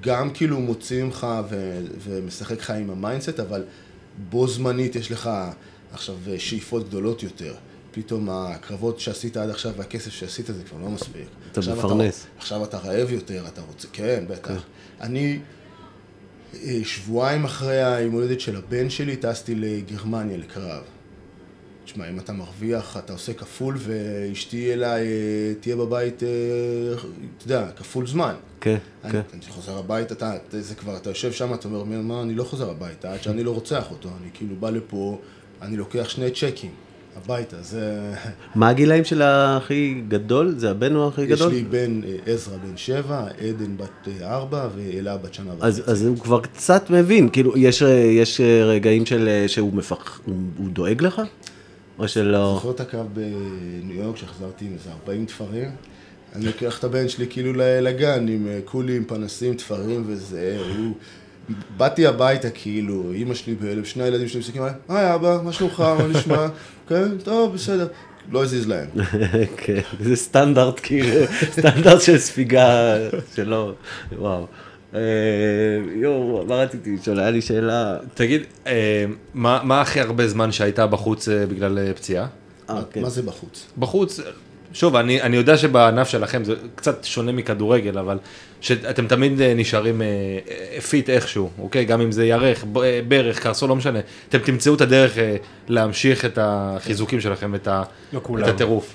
[0.00, 3.64] גם כאילו מוציא ממך ו, ומשחק לך עם ה mindset, אבל
[4.30, 5.30] בו זמנית יש לך
[5.92, 7.54] עכשיו שאיפות גדולות יותר.
[7.92, 11.26] פתאום הקרבות שעשית עד עכשיו והכסף שעשית זה כבר לא מספיק.
[11.52, 12.26] אתה מפרנס.
[12.38, 13.88] עכשיו אתה רעב יותר, אתה רוצה...
[13.92, 14.62] כן, בטח.
[15.00, 15.38] אני
[16.54, 20.82] אה, שבועיים אחרי היום הולדת של הבן שלי טסתי לגרמניה לקרב.
[21.84, 26.28] תשמע, אם אתה מרוויח, אתה עושה כפול, ואשתי אליי אה, תהיה בבית, אה,
[27.36, 28.34] אתה יודע, כפול זמן.
[28.60, 29.20] כן, אני, כן.
[29.32, 32.70] אני חוזר הביתה, אתה, זה כבר, אתה יושב שם, אתה אומר, מה, אני לא חוזר
[32.70, 35.18] הביתה, עד שאני לא רוצח אותו, אני כאילו בא לפה,
[35.62, 36.70] אני לוקח שני צ'קים
[37.16, 38.12] הביתה, זה...
[38.54, 40.54] מה הגילאים של הכי גדול?
[40.56, 41.52] זה הבן הוא הכי יש גדול?
[41.52, 45.66] לי בן אה, עזרא בן שבע, עדן בת ארבע, ואלה בת שנה וחצי.
[45.66, 50.20] אז, אז הוא כבר קצת מבין, כאילו, יש, יש רגעים של, שהוא מפח...
[50.24, 51.22] הוא, הוא דואג לך?
[52.00, 52.52] או שלא?
[52.54, 55.70] זוכר את הקרב בניו יורק, שהחזרתי עם איזה 40 תפרים?
[56.34, 60.94] אני לוקח את הבן שלי כאילו לגן עם אה, קולים, פנסים, תפרים וזה, הוא...
[61.76, 65.80] באתי הביתה כאילו, אימא שלי בהלם, שני הילדים שלי מסתכלים עליי, היי אבא, מה שלומך,
[65.80, 66.46] מה נשמע?
[66.88, 67.88] כן, טוב, בסדר.
[68.30, 68.88] לא הזיז להם.
[69.64, 72.96] כן, זה סטנדרט, כאילו, סטנדרט של ספיגה
[73.34, 73.72] שלא,
[74.12, 74.46] וואו.
[74.94, 75.00] אה,
[75.94, 77.20] יואו, מה רציתי לשאול?
[77.20, 77.96] היה לי שאלה.
[78.14, 82.26] תגיד, אה, מה מה הכי הרבה זמן שהיית בחוץ אה, בגלל פציעה?
[82.90, 83.02] כן.
[83.02, 83.66] מה זה בחוץ?
[83.78, 84.20] בחוץ,
[84.72, 88.18] שוב, אני, אני יודע שבענף שלכם זה קצת שונה מכדורגל, אבל
[88.60, 91.84] שאתם תמיד נשארים אה, fit איכשהו, אוקיי?
[91.84, 92.64] גם אם זה ירך,
[93.08, 93.98] ברך, קרסול, לא משנה.
[94.28, 95.36] אתם תמצאו את הדרך אה,
[95.68, 97.54] להמשיך את החיזוקים שלכם,
[98.12, 98.44] לא.
[98.44, 98.94] את הטירוף.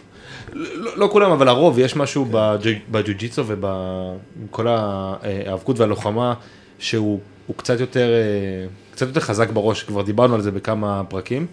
[0.54, 6.34] לא, לא כולם, אבל הרוב, יש משהו בג'ו- בג'ו-ג'יצו ובכל ההיאבקות והלוחמה,
[6.80, 11.48] שהוא הוא קצת יותר, אה, קצת יותר חזק בראש, כבר דיברנו על זה בכמה פרקים,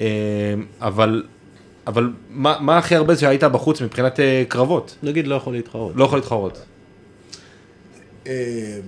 [0.00, 0.06] אה,
[0.80, 1.22] אבל,
[1.86, 4.96] אבל מה, מה הכי הרבה שהיית בחוץ מבחינת אה, קרבות?
[5.02, 5.92] נגיד לא יכול להתחרות.
[5.96, 6.58] לא יכול להתחרות.
[8.26, 8.78] אה,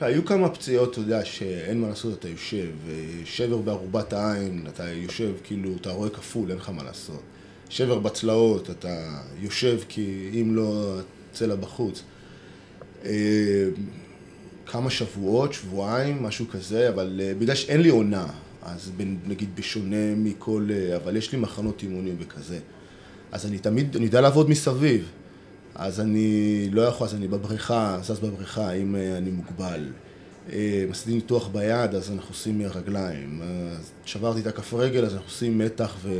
[0.00, 2.94] לא, היו כמה פציעות, אתה יודע, שאין מה לעשות, אתה יושב, אה,
[3.24, 7.22] שבר בארובת העין, אתה יושב, כאילו, אתה רואה כפול, אין לך מה לעשות.
[7.70, 10.98] שבר בצלעות, אתה יושב, כי אם לא,
[11.30, 12.02] הצלע בחוץ.
[13.04, 13.68] אה,
[14.66, 18.26] כמה שבועות, שבועיים, משהו כזה, אבל אה, בגלל שאין לי עונה,
[18.62, 22.58] אז בין, נגיד בשונה מכל, אה, אבל יש לי מחנות אימונים וכזה.
[23.32, 25.08] אז אני תמיד, אני יודע לעבוד מסביב.
[25.74, 29.86] אז אני לא יכול, אז אני בבריכה, זז בבריכה, אם אני מוגבל.
[30.52, 33.42] אה, עשיתי ניתוח ביד, אז אנחנו עושים רגליים.
[33.78, 36.10] אז שברתי את הכף רגל, אז אנחנו עושים מתח ו...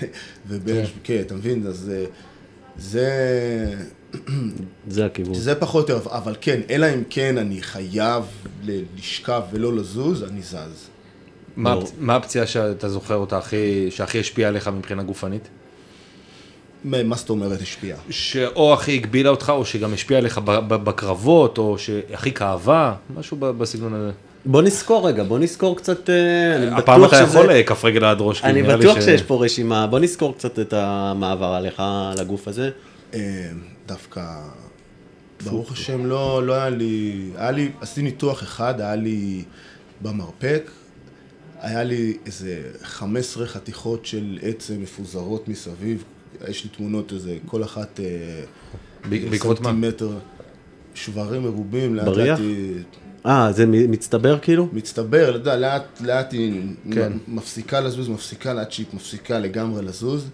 [0.48, 0.82] ובן...
[1.04, 1.66] כן, אתה מבין?
[1.66, 2.04] אז אה,
[2.78, 3.08] זה...
[4.88, 5.34] זה הכיוון.
[5.34, 8.24] שזה פחות או יותר, אבל כן, אלא אם כן אני חייב
[8.64, 10.88] לשכב ולא לזוז, אני זז.
[11.56, 15.48] מה הפציעה שאתה זוכר אותה הכי, שהכי השפיעה עליך מבחינה גופנית?
[16.84, 17.96] מה זאת אומרת השפיע?
[18.10, 20.38] שאו הכי הגבילה אותך, או שגם השפיעה עליך
[20.68, 24.10] בקרבות, או שהכי כאבה, משהו בסגנון הזה.
[24.44, 27.16] בוא נזכור רגע, בוא נזכור קצת, אה, הפעם אתה.
[27.16, 30.72] יכול אה, כף רגל עד ראש, אני בטוח שיש פה רשימה, בוא נזכור קצת את
[30.72, 31.82] המעבר עליך,
[32.18, 32.70] לגוף הזה.
[33.14, 33.20] אה,
[33.86, 34.22] דווקא,
[35.44, 39.42] ברוך השם, לא, לא היה לי, היה לי, עשיתי ניתוח אחד, היה לי
[40.00, 40.70] במרפק,
[41.60, 46.04] היה לי איזה 15 חתיכות של עצם מפוזרות מסביב,
[46.48, 48.04] יש לי תמונות איזה, כל אחת אה,
[49.08, 49.70] ב- בעקבות מה?
[49.70, 50.10] סנטימטר,
[50.94, 52.28] שברים מרובים, לאט בריח?
[52.28, 52.74] לאט היא
[53.26, 54.68] אה, זה מצטבר כאילו?
[54.72, 57.12] מצטבר, אתה יודע, לאט לאט היא כן.
[57.28, 60.26] מפסיקה לזוז, מפסיקה לאט שהיא מפסיקה לגמרי לזוז.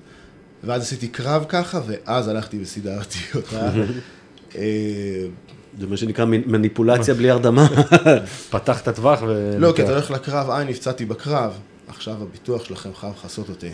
[0.64, 3.71] ואז עשיתי קרב ככה, ואז הלכתי וסידרתי אותה.
[4.57, 5.27] אה,
[5.79, 7.69] זה מה שנקרא מניפולציה בלי הרדמה.
[8.51, 9.57] פתח את הטווח ו...
[9.59, 11.53] לא, כי אתה הולך לקרב, אה, נפצעתי בקרב,
[11.88, 13.70] עכשיו הביטוח שלכם חייב לכסות אותי.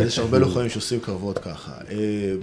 [0.00, 1.72] אז יש הרבה לוחמים שעושים קרבות ככה.
[1.90, 2.34] אה,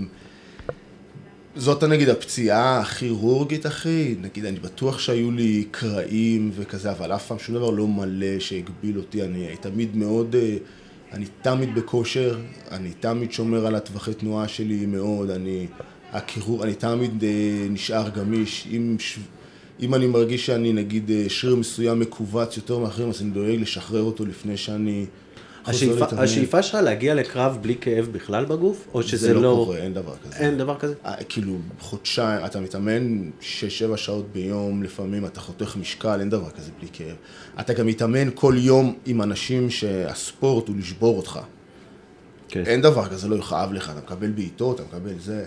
[1.55, 7.39] זאת נגיד הפציעה הכירורגית, אחי, נגיד, אני בטוח שהיו לי קרעים וכזה, אבל אף פעם
[7.39, 10.57] שום דבר לא מלא שהגביל אותי, אני תמיד מאוד אה,
[11.13, 12.39] אני תמיד בכושר,
[12.71, 15.67] אני תמיד שומר על הטווחי תנועה שלי מאוד, אני,
[16.11, 18.67] הקירור, אני תמיד אה, נשאר גמיש.
[18.71, 18.97] אם.
[19.79, 24.01] אם אני מרגיש שאני נגיד אה, שריר מסוים מכווץ יותר מאחרים, אז אני דואג לשחרר
[24.01, 25.05] אותו לפני שאני
[25.65, 26.05] השאיפה.
[26.17, 28.87] השאיפה שלך להגיע לקרב בלי כאב בכלל בגוף?
[28.93, 29.41] או שזה זה לא...
[29.41, 30.35] לא קורה, אין דבר כזה.
[30.35, 30.93] אין דבר כזה?
[31.05, 33.43] אה, כאילו, חודשיים, אתה מתאמן 6-7
[33.97, 37.15] שעות ביום, לפעמים אתה חותך משקל, אין דבר כזה בלי כאב.
[37.59, 41.39] אתה גם מתאמן כל יום עם אנשים שהספורט הוא לשבור אותך.
[42.47, 42.63] כן.
[42.65, 45.45] אין דבר כזה, לא יכאב לך, אתה מקבל בעיטות, אתה מקבל זה.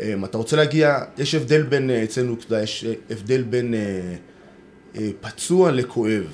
[0.00, 3.74] אמ, אתה רוצה להגיע, יש הבדל בין, אה, אצלנו, אתה יודע, יש אה, הבדל בין
[3.74, 6.24] אה, פצוע לכואב.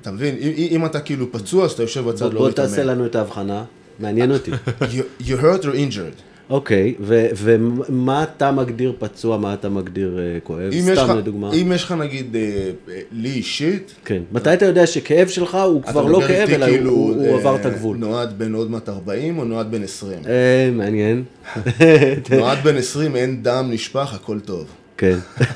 [0.00, 0.36] אתה מבין?
[0.40, 2.68] אם, אם אתה כאילו פצוע, אז אתה יושב בצד, בוא, לא בוא מתאמן.
[2.68, 3.64] תעשה לנו את ההבחנה,
[3.98, 4.50] מעניין אותי.
[4.80, 6.22] You, you hurt or injured.
[6.50, 6.94] אוקיי,
[7.36, 10.70] ומה אתה מגדיר פצוע, מה אתה מגדיר אה, כואב?
[10.94, 11.52] סתם לדוגמה.
[11.52, 12.40] אם יש לך נגיד, אה,
[12.88, 14.22] אה, לי אישית, כן.
[14.32, 17.66] מתי אתה יודע שכאב שלך הוא כבר לא כאב, אלא כאילו, הוא, אה, עבר את
[17.66, 17.96] הגבול?
[17.96, 20.18] נועד בן עוד מעט 40 או נועד בן 20?
[20.26, 21.24] אה, מעניין.
[22.38, 24.66] נועד בן 20, אין דם, נשפך, הכל טוב.
[24.96, 25.18] כן.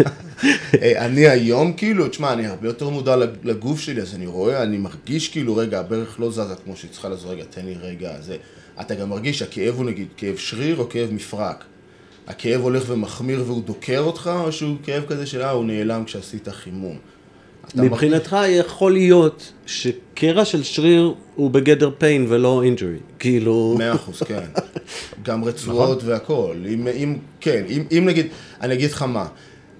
[0.74, 4.78] אני היום כאילו, תשמע, אני הרבה יותר מודע לג- לגוף שלי, אז אני רואה, אני
[4.78, 8.36] מרגיש כאילו, רגע, הברך לא זזה כמו שהיא צריכה לזוז, רגע, תן לי רגע, זה...
[8.80, 11.64] אתה גם מרגיש שהכאב הוא נגיד כאב שריר או כאב מפרק.
[12.26, 16.48] הכאב הולך ומחמיר והוא דוקר אותך, או שהוא כאב כזה של, אה, הוא נעלם כשעשית
[16.48, 16.96] חימום.
[17.74, 23.18] מבחינתך יכול להיות שקרע של שריר הוא בגדר pain ולא injury.
[23.18, 23.74] כאילו...
[23.78, 24.44] מאה אחוז, כן.
[25.26, 26.56] גם רצועות והכל.
[26.68, 28.26] אם, אם, כן, אם, אם נגיד,
[28.60, 29.26] אני אגיד לך מה,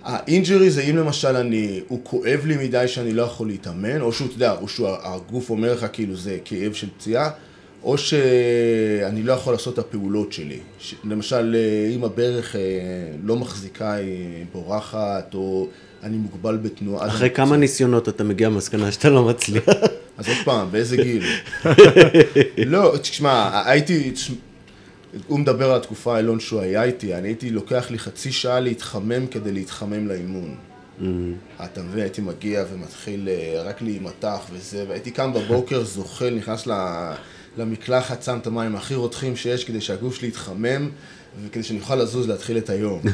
[0.05, 4.27] האינג'רי זה אם למשל אני, הוא כואב לי מדי שאני לא יכול להתאמן, או שהוא,
[4.27, 7.31] אתה יודע, או שהגוף אומר לך כאילו זה כאב של פציעה,
[7.85, 10.59] או שאני לא יכול לעשות את הפעולות שלי.
[10.79, 12.61] ש, למשל, אה, אם הברך אה,
[13.25, 15.69] לא מחזיקה, היא בורחת, או
[16.03, 17.09] אני מוגבל בתנועה.
[17.09, 19.65] אחרי כמה ניסיונות אתה מגיע למסקנה שאתה לא מצליח.
[20.19, 21.25] אז עוד פעם, באיזה גיל?
[22.67, 24.13] לא, תשמע, הייתי,
[25.27, 29.27] הוא מדבר על התקופה האלון שהוא היה איתי, אני הייתי לוקח לי חצי שעה להתחמם
[29.27, 30.55] כדי להתחמם לאימון.
[31.65, 37.13] אתה מבין, הייתי מגיע ומתחיל אה, רק להימתח וזה, והייתי קם בבוקר, זוחל, נכנס ל-
[37.57, 40.91] למקלחת, שם את המים הכי רותחים שיש כדי שהגוף שלי יתחמם,
[41.45, 43.03] וכדי שאני אוכל לזוז להתחיל את היום.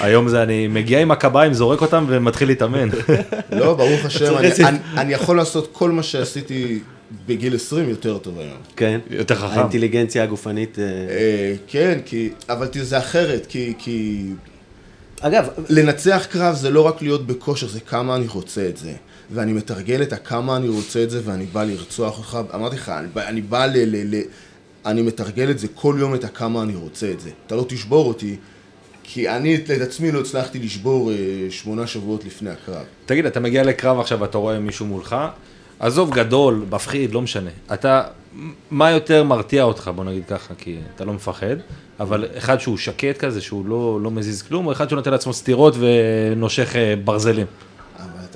[0.00, 2.88] היום זה אני מגיע עם הקביים, זורק אותם ומתחיל להתאמן.
[3.52, 6.78] לא, ברוך השם, אני, אני, אני יכול לעשות כל מה שעשיתי
[7.26, 8.58] בגיל 20 יותר טוב היום.
[8.76, 9.00] כן.
[9.10, 9.58] יותר חכם.
[9.58, 10.78] האינטליגנציה הגופנית...
[10.78, 14.26] אה, אה, כן, כי, אבל תראה, זה אחרת, כי, כי
[15.20, 18.92] אגב, לנצח קרב זה לא רק להיות בכושר, זה כמה אני רוצה את זה.
[19.30, 23.08] ואני מתרגל את הכמה אני רוצה את זה, ואני בא לרצוח אותך, אמרתי לך, אני
[23.14, 24.22] בא, אני בא ל, ל, ל...
[24.86, 27.30] אני מתרגל את זה כל יום את הכמה אני רוצה את זה.
[27.46, 28.36] אתה לא תשבור אותי,
[29.02, 31.16] כי אני את עצמי לא הצלחתי לשבור אה,
[31.50, 32.84] שמונה שבועות לפני הקרב.
[33.06, 35.16] תגיד, אתה מגיע לקרב עכשיו, אתה רואה מישהו מולך,
[35.80, 37.50] עזוב גדול, מפחיד, לא משנה.
[37.72, 38.02] אתה,
[38.70, 41.56] מה יותר מרתיע אותך, בוא נגיד ככה, כי אתה לא מפחד,
[42.00, 45.32] אבל אחד שהוא שקט כזה, שהוא לא, לא מזיז כלום, או אחד שהוא נותן לעצמו
[45.32, 47.46] סטירות ונושך אה, ברזלים.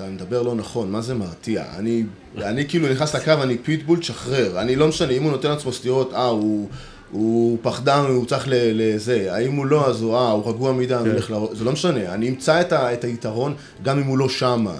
[0.01, 1.63] אתה מדבר לא נכון, מה זה מרתיע?
[1.77, 2.03] אני,
[2.37, 4.61] אני כאילו נכנס לקו, אני פיטבול, תשחרר.
[4.61, 6.67] אני לא משנה, אם הוא נותן לעצמו סטירות, אה, הוא,
[7.11, 9.33] הוא פחדן, הוא צריך לזה.
[9.35, 11.55] האם הוא לא, אז הוא, אה, הוא רגוע מדי, הולך לראות.
[11.57, 14.75] זה לא משנה, אני אמצא את, ה, את היתרון, גם אם הוא לא שמה.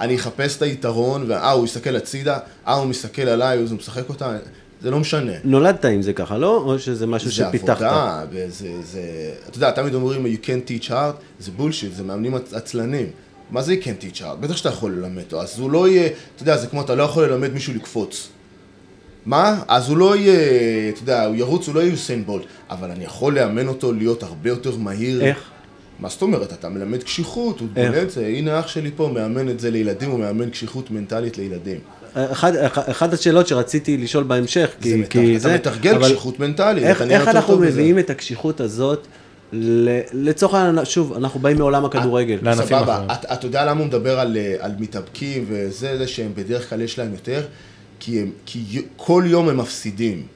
[0.00, 4.08] אני אחפש את היתרון, ואה, הוא יסתכל הצידה, אה, הוא מסתכל עליי, אז הוא משחק
[4.08, 4.36] אותה,
[4.82, 5.32] זה לא משנה.
[5.44, 6.56] נולדת עם זה ככה, לא?
[6.66, 7.82] או שזה משהו זה שפיתחת?
[7.82, 9.00] עבודה, וזה, זה,
[9.48, 13.06] אתה יודע, תמיד אומרים, you can't teach hard, זה בולשיט, זה מאמנים עצ- עצלנים.
[13.52, 14.36] מה זה you can't teach hard?
[14.40, 17.02] בטח שאתה יכול ללמד אותו, אז הוא לא יהיה, אתה יודע, זה כמו, אתה לא
[17.02, 18.28] יכול ללמד מישהו לקפוץ.
[19.26, 19.62] מה?
[19.68, 20.34] אז הוא לא יהיה,
[20.88, 24.22] אתה יודע, הוא ירוץ, הוא לא יהיה יוסיין בולט, אבל אני יכול לאמן אותו להיות
[24.22, 25.22] הרבה יותר מהיר.
[25.24, 25.38] איך?
[26.00, 26.52] מה זאת אומרת?
[26.52, 27.68] אתה מלמד קשיחות, הוא?
[27.74, 31.38] בונה את זה, הנה אח שלי פה מאמן את זה לילדים, הוא מאמן קשיחות מנטלית
[31.38, 31.80] לילדים.
[32.14, 35.54] אחד, אחד- אחת השאלות שרציתי לשאול בהמשך, זה כי, מתח- כי אתה זה...
[35.54, 37.58] מתרגל אבל קשיחות מנטלית, איך, איך אנחנו.
[37.58, 39.06] מביאים את הקשיחות הזאת,
[40.12, 42.38] לצורך העניין, שוב, אנחנו באים מעולם הכדורגל.
[42.54, 43.06] סבבה.
[43.12, 46.80] אתה את יודע למה הוא מדבר על, אה, על מתאבקים וזה, זה שהם בדרך כלל
[46.80, 47.42] יש להם יותר?
[48.00, 50.26] כי, הם, כי כל יום הם מפסידים.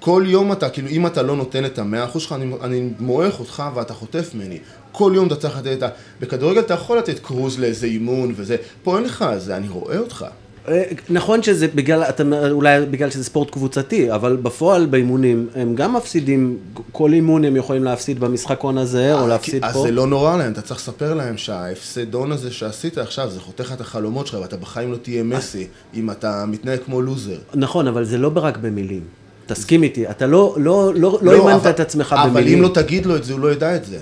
[0.00, 3.40] כל יום אתה, כאילו, אם אתה לא נותן את המאה אחוז שלך, אני, אני מועך
[3.40, 4.58] אותך ואתה חוטף ממני.
[4.92, 5.88] כל יום אתה צריך לתת את ה...
[6.20, 9.98] בכדורגל אתה יכול לתת קרוז לאיזה אימון וזה, פה אין לך את זה, אני רואה
[9.98, 10.26] אותך.
[10.68, 15.96] אה, נכון שזה בגלל, אתה, אולי בגלל שזה ספורט קבוצתי, אבל בפועל באימונים הם גם
[15.96, 16.56] מפסידים,
[16.92, 19.82] כל אימון הם יכולים להפסיד במשחק הון הזה, או להפסיד אז פה.
[19.82, 23.72] זה לא נורא להם, אתה צריך לספר להם שההפסד הון הזה שעשית עכשיו, זה חותך
[23.72, 27.38] את החלומות שלך, ואתה בחיים לא תהיה מסי, אם אתה מתנהג כמו לוזר.
[27.54, 29.02] נכון, אבל זה לא רק במילים.
[29.46, 32.58] תסכים איתי, אתה לא, לא, לא, לא אימנת אבל- את עצמך אבל במילים.
[32.58, 33.98] אם לא תגיד לו את זה, הוא לא ידע את זה.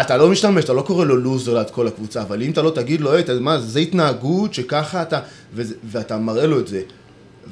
[0.00, 2.70] אתה לא משתמש, אתה לא קורא לו לוזר ליד כל הקבוצה, אבל אם אתה לא
[2.70, 5.20] תגיד לו, אתה- מה, זה התנהגות שככה אתה,
[5.54, 6.82] וזה- ואתה מראה לו את זה.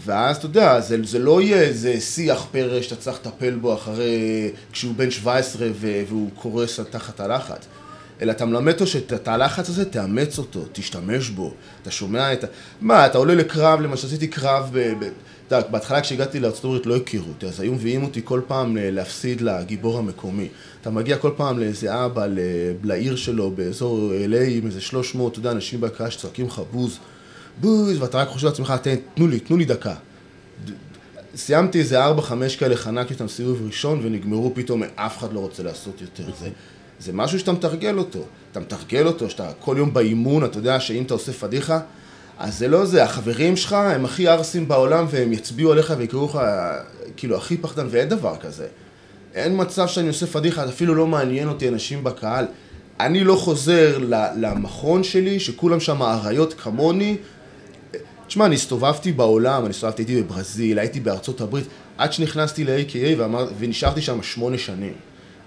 [0.04, 4.50] ואז אתה יודע, זה, זה לא יהיה איזה שיח פרא שאתה צריך לטפל בו אחרי,
[4.72, 7.66] כשהוא בן 17 ו, והוא קורס תחת הלחץ.
[8.22, 11.52] אלא אתה מלמד אותו שאת הלחץ הזה, תאמץ אותו, תשתמש בו.
[11.82, 12.46] אתה שומע את ה...
[12.80, 14.78] מה, אתה עולה לקרב, למשל עשיתי קרב ב...
[15.04, 15.08] ב...
[15.50, 18.90] אתה יודע, בהתחלה כשהגעתי הברית לא הכירו אותי, אז היו מביאים אותי כל פעם ל-
[18.90, 20.48] להפסיד לגיבור המקומי.
[20.80, 22.26] אתה מגיע כל פעם לאיזה אבא,
[22.84, 26.98] לעיר שלו, באזור LA, עם איזה 300, אתה יודע, אנשים בקהל שצועקים לך בוז,
[27.60, 28.74] בוז, ואתה רק חושב לעצמך,
[29.14, 29.94] תנו לי, תנו לי דקה.
[31.36, 32.10] סיימתי איזה 4-5
[32.58, 36.24] כאלה, חנקתי אותם סיבוב ראשון ונגמרו פתאום, אף אחד לא רוצה לעשות יותר.
[36.40, 36.48] זה,
[37.00, 38.24] זה משהו שאתה מתרגל אותו.
[38.52, 41.80] אתה מתרגל אותו, שאתה כל יום באימון, אתה יודע שאם אתה עושה פדיחה,
[42.40, 46.40] אז זה לא זה, החברים שלך הם הכי ערסים בעולם והם יצביעו עליך ויקראו לך
[47.16, 48.66] כאילו הכי פחדן ואין דבר כזה.
[49.34, 52.44] אין מצב שאני עושה פדיחה, אפילו לא מעניין אותי אנשים בקהל.
[53.00, 53.98] אני לא חוזר
[54.36, 57.16] למכון שלי, שכולם שם אריות כמוני.
[58.26, 61.64] תשמע, אני הסתובבתי בעולם, אני הסתובבתי, הייתי בברזיל, הייתי בארצות הברית,
[61.98, 63.22] עד שנכנסתי ל-AKA
[63.58, 64.92] ונשארתי שם שמונה שנים.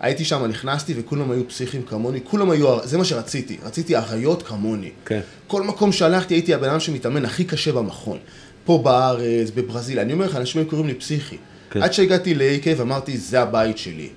[0.04, 4.92] הייתי שם, נכנסתי וכולם היו פסיכים כמוני, כולם היו, זה מה שרציתי, רציתי אריות כמוני.
[5.06, 5.20] כן.
[5.48, 8.18] כל מקום שהלכתי הייתי הבן אדם שמתאמן הכי קשה במכון.
[8.66, 11.38] פה בארץ, בברזיל, אני אומר לך, אנשים היו קוראים לי פסיכי.
[11.70, 11.82] כן.
[11.84, 14.10] עד שהגעתי ל-AK ואמרתי, זה הבית שלי.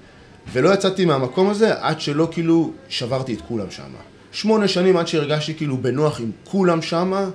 [0.52, 3.82] ולא יצאתי מהמקום הזה עד שלא כאילו שברתי את כולם שם.
[4.32, 7.30] שמונה שנים עד שהרגשתי כאילו בנוח עם כולם שם,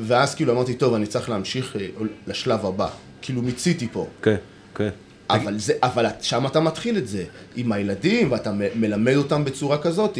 [0.00, 1.86] ואז כאילו אמרתי, טוב, אני צריך להמשיך אה,
[2.26, 2.88] לשלב הבא.
[3.22, 4.06] כאילו מיציתי פה.
[4.22, 4.36] כן,
[4.74, 4.90] כן.
[5.30, 7.24] אבל, זה, אבל שם אתה מתחיל את זה,
[7.56, 10.18] עם הילדים, ואתה מלמד אותם בצורה כזאת.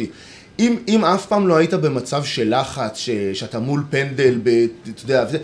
[0.59, 5.03] אם, אם אף פעם לא היית במצב של לחץ, ש, שאתה מול פנדל, ב, אתה
[5.03, 5.37] יודע, וזה,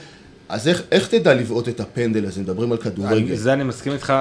[0.50, 2.42] אז איך, איך תדע לבעוט את הפנדל הזה?
[2.42, 3.36] מדברים על כדורגל.
[3.36, 4.14] זה אני מסכים איתך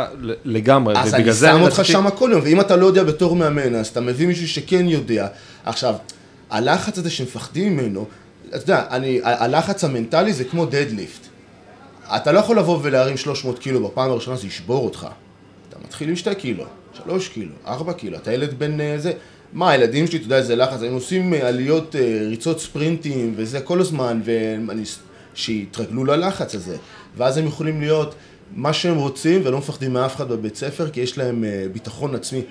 [0.44, 3.74] לגמרי, אז אני שם אותך רציתי- שם כל יום, ואם אתה לא יודע בתור מאמן,
[3.74, 5.26] אז אתה מביא מישהו שכן יודע.
[5.64, 5.94] עכשיו,
[6.50, 8.06] הלחץ הזה שמפחדים ממנו,
[8.48, 11.26] אתה יודע, אני, הלחץ המנטלי זה כמו דדליפט.
[12.16, 15.06] אתה לא יכול לבוא ולהרים 300 קילו בפעם הראשונה, זה ישבור אותך.
[15.88, 16.64] אתה מתחיל עם 2 קילו,
[17.04, 19.12] 3 קילו, 4 קילו, אתה ילד בן אה, זה.
[19.52, 23.60] מה, הילדים שלי, אתה יודע איזה לחץ, הם עושים אה, עליות, אה, ריצות ספרינטים וזה
[23.60, 24.82] כל הזמן, ואני,
[25.34, 26.76] שיתרגלו ללחץ הזה.
[27.16, 28.14] ואז הם יכולים להיות
[28.54, 32.42] מה שהם רוצים ולא מפחדים מאף אחד בבית ספר, כי יש להם ביטחון עצמי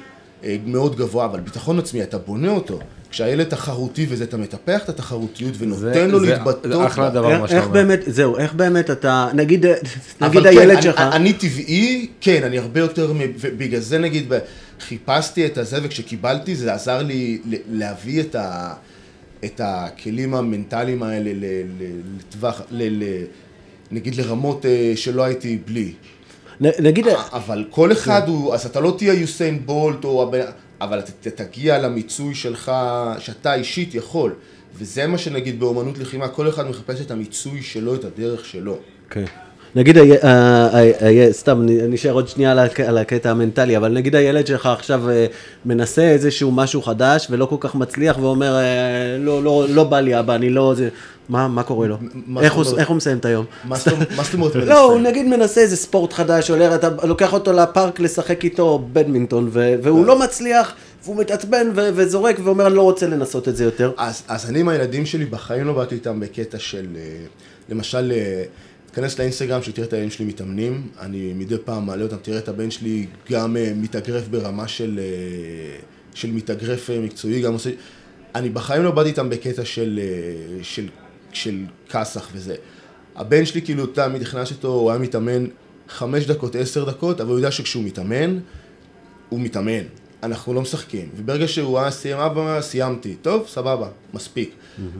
[0.66, 2.80] מאוד גבוה, אבל ביטחון עצמי, אתה בונה אותו.
[3.10, 6.68] כשהילד תחרותי וזה, אתה מטפח את התחרותי זה- ונותן לו להתבטא.
[6.70, 7.10] זה אחלה.
[7.10, 7.40] דבר.
[7.40, 7.74] מה שאתה איך אומר.
[7.74, 9.86] באמת, זהו, איך באמת אתה, נגיד, נגיד
[10.22, 14.34] אבל כן, הילד אני, שלך, אני, אני טבעי, כן, אני הרבה יותר, ובגלל זה נגיד,
[14.80, 18.74] חיפשתי את הזה, וכשקיבלתי זה עזר לי להביא את, ה,
[19.46, 21.32] את הכלים המנטליים האלה
[22.20, 22.62] לטווח,
[23.92, 25.94] נגיד לרמות אה, שלא הייתי בלי.
[26.62, 30.40] נגיד, אבל כל אחד הוא, אז אתה לא תהיה יוסיין בולט, או הבן,
[30.82, 32.72] אבל אתה תגיע למיצוי שלך,
[33.20, 34.34] שאתה אישית יכול.
[34.78, 38.78] וזה מה שנגיד באומנות לחימה, כל אחד מחפש את המיצוי שלו, את הדרך שלו.
[39.10, 39.26] כן.
[39.76, 39.98] נגיד,
[41.32, 42.52] סתם, נשאר עוד שנייה
[42.88, 45.26] על הקטע המנטלי, אבל נגיד הילד שלך עכשיו אה,
[45.66, 50.20] מנסה איזשהו משהו חדש ולא כל כך מצליח ואומר, אה, לא, לא, לא בא לי
[50.20, 50.74] אבא, אני לא...
[51.30, 51.98] מה, מה קורה לו?
[52.42, 52.66] איך הוא?
[52.78, 53.46] איך הוא מסיים את היום?
[53.64, 54.66] מה זאת אומרת מנסה?
[54.66, 59.50] לא, הוא נגיד מנסה איזה ספורט חדש, עולה, אתה לוקח אותו לפארק לשחק איתו בדמינטון,
[59.52, 63.92] והוא לא מצליח, והוא מתעצבן וזורק ואומר, אני לא רוצה לנסות את זה יותר.
[63.98, 67.26] אז, אז אני עם הילדים שלי בחיים לא באתי איתם בקטע של, אה,
[67.70, 68.44] למשל, אה,
[68.86, 72.72] תיכנס לאינסטגרם שתראה את הילדים שלי מתאמנים, אני מדי פעם מעלה אותם, תראה את הבן
[72.72, 75.80] שלי גם אה, מתאגרף ברמה של, אה,
[76.14, 77.70] של מתאגרף אה, מקצועי, גם עושה,
[78.36, 80.88] אני בחיים לא באתי איתם בקטע של, אה, של,
[81.42, 82.56] של כסח וזה.
[83.16, 85.46] הבן שלי כאילו תמיד נכנס איתו, הוא היה מתאמן
[85.90, 88.40] חמש דקות, עשר דקות, אבל הוא יודע שכשהוא מתאמן,
[89.30, 89.84] הוא מתאמן.
[90.24, 91.10] אנחנו לא משחקים.
[91.18, 93.16] וברגע שהוא היה סיים, אבא, סיימתי.
[93.22, 94.52] טוב, סבבה, מספיק.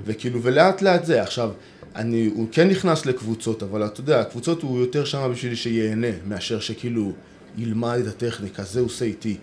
[0.06, 1.22] וכאילו, ולאט לאט זה.
[1.22, 1.52] עכשיו,
[1.96, 6.60] אני, הוא כן נכנס לקבוצות, אבל אתה יודע, הקבוצות הוא יותר שם בשביל שיהנה, מאשר
[6.60, 7.12] שכאילו
[7.58, 9.38] ילמד את הטכניקה, זה הוא עושה איתי.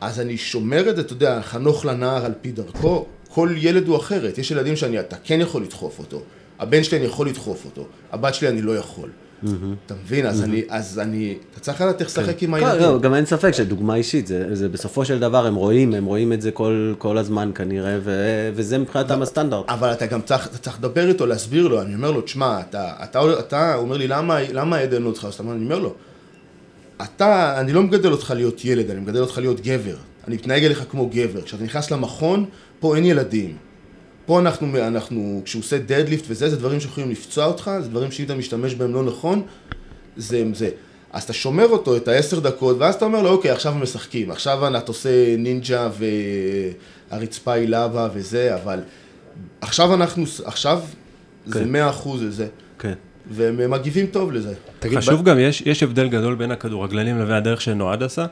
[0.00, 3.96] אז אני שומר את זה, אתה יודע, חנוך לנער על פי דרכו, כל ילד הוא
[3.96, 4.38] אחרת.
[4.38, 6.22] יש ילדים שאני, אתה כן יכול לדחוף אותו.
[6.58, 9.10] הבן שלי אני יכול לדחוף אותו, הבת שלי אני לא יכול.
[9.86, 10.26] אתה מבין?
[10.26, 12.88] אז אני, אז אני, אתה צריך לדעת איך לשחק עם לא, הילדים.
[12.88, 16.32] לא, גם אין ספק שדוגמה אישית, זה, זה בסופו של דבר הם רואים, הם רואים
[16.32, 18.12] את זה כל, כל הזמן כנראה, ו,
[18.54, 19.64] וזה מבחינתם הסטנדרט.
[19.68, 22.92] אבל אתה גם צריך, אתה צריך לדבר איתו, להסביר לו, אני אומר לו, תשמע, אתה,
[23.04, 25.24] אתה, אתה, הוא אומר לי, למה, למה עדן אותך?
[25.24, 25.94] אז אתה אומר, אני אומר לו,
[27.02, 29.96] אתה, אני לא מגדל אותך להיות ילד, אני מגדל אותך להיות גבר.
[30.26, 31.42] אני מתנהג אליך כמו גבר.
[31.42, 32.44] כשאתה נכנס למכון,
[32.80, 33.56] פה אין ילדים.
[34.26, 38.24] פה אנחנו, אנחנו, כשהוא עושה דדליפט וזה, זה דברים שיכולים לפצוע אותך, זה דברים שאם
[38.24, 39.42] אתה משתמש בהם לא נכון,
[40.16, 40.70] זה זה.
[41.12, 44.76] אז אתה שומר אותו את העשר דקות, ואז אתה אומר לו, אוקיי, עכשיו משחקים, עכשיו
[44.76, 45.88] אתה עושה נינג'ה
[47.10, 48.80] והרצפה היא לבה וזה, אבל
[49.60, 50.80] עכשיו אנחנו, עכשיו
[51.46, 51.72] זה כן.
[51.72, 52.46] מאה אחוז זה.
[52.78, 52.94] כן.
[53.30, 54.54] והם מגיבים טוב לזה.
[54.98, 58.26] חשוב גם, יש, יש הבדל גדול בין הכדורגלנים לבין הדרך שנועד עשה.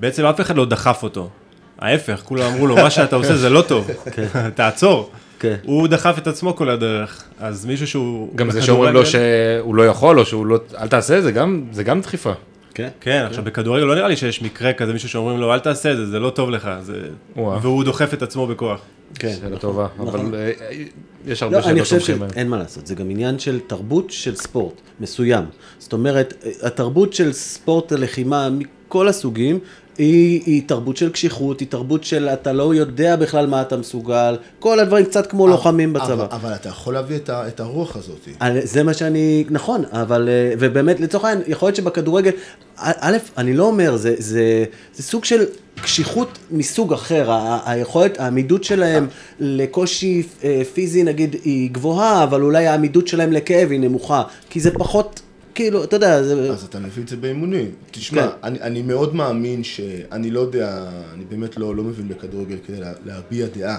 [0.00, 1.30] בעצם אף אחד לא דחף אותו.
[1.78, 3.90] ההפך, כולם אמרו לו, מה שאתה עושה זה לא טוב,
[4.54, 5.10] תעצור.
[5.38, 5.56] כן.
[5.64, 8.36] הוא דחף את עצמו כל הדרך, אז מישהו שהוא...
[8.36, 10.58] גם זה שאומרים לו שהוא לא יכול, או שהוא לא...
[10.80, 12.32] אל תעשה את זה, גם- זה גם דחיפה.
[12.74, 12.88] כן.
[13.00, 15.96] כן, עכשיו בכדורגל לא נראה לי שיש מקרה כזה, מישהו שאומרים לו, אל תעשה את
[15.96, 17.00] זה, זה לא טוב לך, זה...
[17.62, 18.80] והוא דוחף את עצמו בכוח.
[19.14, 19.36] כן.
[19.40, 20.52] שאלה טובה, אבל אה,
[21.26, 22.30] יש הרבה לא, אני שלא חושב תומכים בהם.
[22.30, 25.44] שאין מה לעשות, זה גם עניין של תרבות של ספורט מסוים.
[25.78, 29.58] זאת אומרת, התרבות של ספורט הלחימה מכל הסוגים,
[29.98, 34.36] היא, היא תרבות של קשיחות, היא תרבות של אתה לא יודע בכלל מה אתה מסוגל,
[34.58, 36.12] כל הדברים קצת כמו לוחמים בצבא.
[36.12, 38.28] אבל, אבל אתה יכול להביא את, ה, את הרוח הזאת.
[38.64, 42.30] זה מה שאני, נכון, אבל, אה, ובאמת, לצורך העניין, יכול להיות שבכדורגל,
[42.76, 44.64] א- אני לא אומר, זה, זה,
[44.94, 45.44] זה סוג של
[45.82, 49.06] קשיחות מסוג אחר, ה- ה- היכולת, העמידות שלהם
[49.40, 54.70] לקושי אה, פיזי, נגיד, היא גבוהה, אבל אולי העמידות שלהם לכאב היא נמוכה, כי זה
[54.70, 55.20] פחות,
[55.54, 56.50] כאילו, אתה יודע, זה...
[56.50, 57.70] אז אתה מביא את זה באימונים.
[57.90, 58.36] תשמע, כן.
[58.42, 59.80] אני, אני מאוד מאמין ש...
[60.12, 63.78] אני לא יודע, אני באמת לא, לא מבין בכדורגל כדי לה, להביע דעה,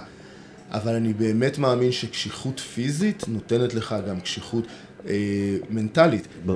[0.71, 4.67] אבל אני באמת מאמין שקשיחות פיזית נותנת לך גם קשיחות
[5.07, 5.13] אה,
[5.69, 6.27] מנטלית.
[6.45, 6.53] ב-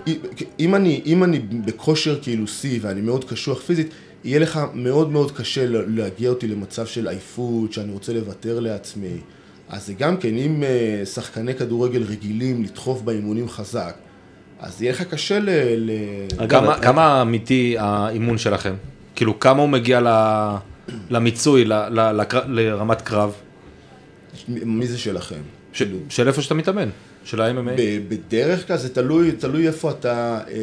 [0.60, 3.90] אם אני, אם אני בכושר כאילו שיא ואני מאוד קשוח פיזית,
[4.24, 9.18] יהיה לך מאוד מאוד קשה להגיע אותי למצב של עייפות, שאני רוצה לוותר לעצמי.
[9.70, 13.96] אז זה גם כן, אם אה, שחקני כדורגל רגילים לדחוף באימונים חזק,
[14.60, 15.50] אז יהיה לך קשה ל...
[15.78, 15.92] ל...
[16.38, 18.74] אגב, כמה- כמה אמיתי האימון שלכם?
[19.16, 20.56] כאילו, כמה הוא מגיע ל-
[21.10, 23.34] למיצוי, ל- ל- לקר- לרמת קרב?
[24.50, 25.40] מי זה שלכם?
[25.74, 26.90] ש- של איפה שאתה מתאמן,
[27.24, 27.72] של ה-MMA?
[27.78, 30.54] ב- בדרך כלל זה תלוי, תלוי איפה אתה אה,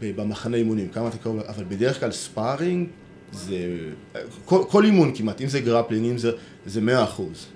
[0.00, 2.88] ב- במחנה אימונים, כמה אתה קרוב, אבל בדרך כלל sparring
[3.32, 3.56] זה,
[4.44, 6.30] כל, כל אימון כמעט, אם זה grappling, אם זה,
[6.66, 7.46] זה מאה אחוז.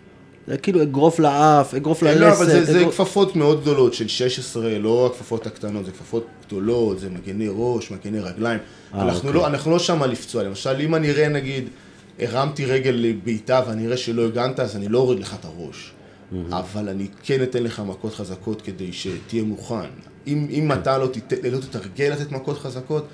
[0.49, 2.21] זה כאילו אגרוף לאף, אגרוף ללסת.
[2.21, 6.27] לא, אבל זה, זה אגרוף- כפפות מאוד גדולות של 16, לא הכפפות הקטנות, זה כפפות
[6.47, 8.59] גדולות, זה מגני ראש, מגני רגליים.
[8.95, 9.41] אה, אנחנו, אוקיי.
[9.41, 11.69] לא, אנחנו לא שמה לפצוע, למשל אם אני אראה נגיד,
[12.19, 15.93] הרמתי רגל לבעיטה ואני אראה שלא הגנת, אז אני לא אוריד לך את הראש.
[16.51, 19.89] אבל אני כן אתן לך מכות חזקות כדי שתהיה מוכן.
[20.27, 23.07] אם, אם אתה לא, תת, לא תתרגל לתת מכות חזקות,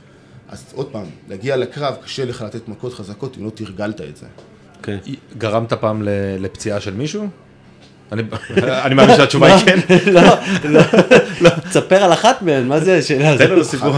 [0.49, 4.27] אז עוד פעם, להגיע לקרב, קשה לך לתת מכות חזקות אם לא תרגלת את זה.
[4.85, 4.99] כן.
[5.39, 6.09] גרמת פעם ל-
[6.39, 7.29] לפציעה של מישהו?
[8.13, 8.23] אני
[8.85, 9.79] אני מאמין שהתשובה היא כן.
[10.13, 10.23] לא,
[10.65, 10.81] לא,
[11.41, 13.47] לא, תספר על אחת מהן, מה זה השאלה הזאת?
[13.47, 13.95] תן לנו סיפור.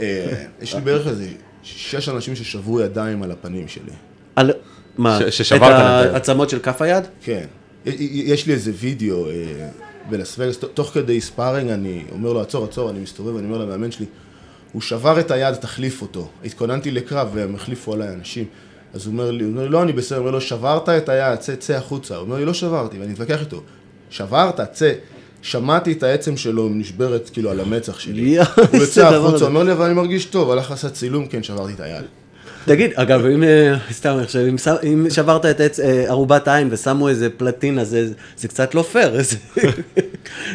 [0.00, 1.28] אה, יש לי בערך איזה
[1.62, 3.92] שש אנשים ששברו ידיים על הפנים שלי.
[4.36, 4.52] על,
[4.98, 5.18] מה?
[5.30, 6.14] ששברת את.
[6.14, 7.04] העצמות של כף היד?
[7.22, 7.44] כן.
[7.86, 9.32] יש לי איזה וידאו אה,
[10.10, 13.90] בלס וגאס, תוך כדי ספארינג אני אומר לו עצור, עצור, אני מסתובב, אני אומר למאמן
[13.90, 14.06] שלי,
[14.72, 16.28] הוא שבר את היד, תחליף אותו.
[16.44, 18.44] התכוננתי לקרב והם החליפו עליי אנשים.
[18.98, 21.08] אז הוא אומר לי, הוא אומר לי, לא, אני בסדר, הוא אומר לו, שברת את
[21.08, 22.16] היד, צא, צא החוצה.
[22.16, 23.62] הוא אומר לי, לא שברתי, ואני מתווכח איתו.
[24.10, 24.92] שברת, צא.
[25.42, 28.38] שמעתי את העצם שלו נשברת כאילו על המצח שלי.
[28.38, 31.80] הוא יוצא החוצה, אומר לי, אבל אני מרגיש טוב, הלך לעשות צילום, כן, שברתי את
[31.80, 32.04] היד.
[32.64, 34.56] תגיד, אגב, אם, אה, סתם עכשיו, אם,
[34.92, 39.12] אם שברת את עצם, אה, ארובת עין ושמו איזה פלטינה, זה, זה קצת לא פייר,
[39.22, 39.36] זה,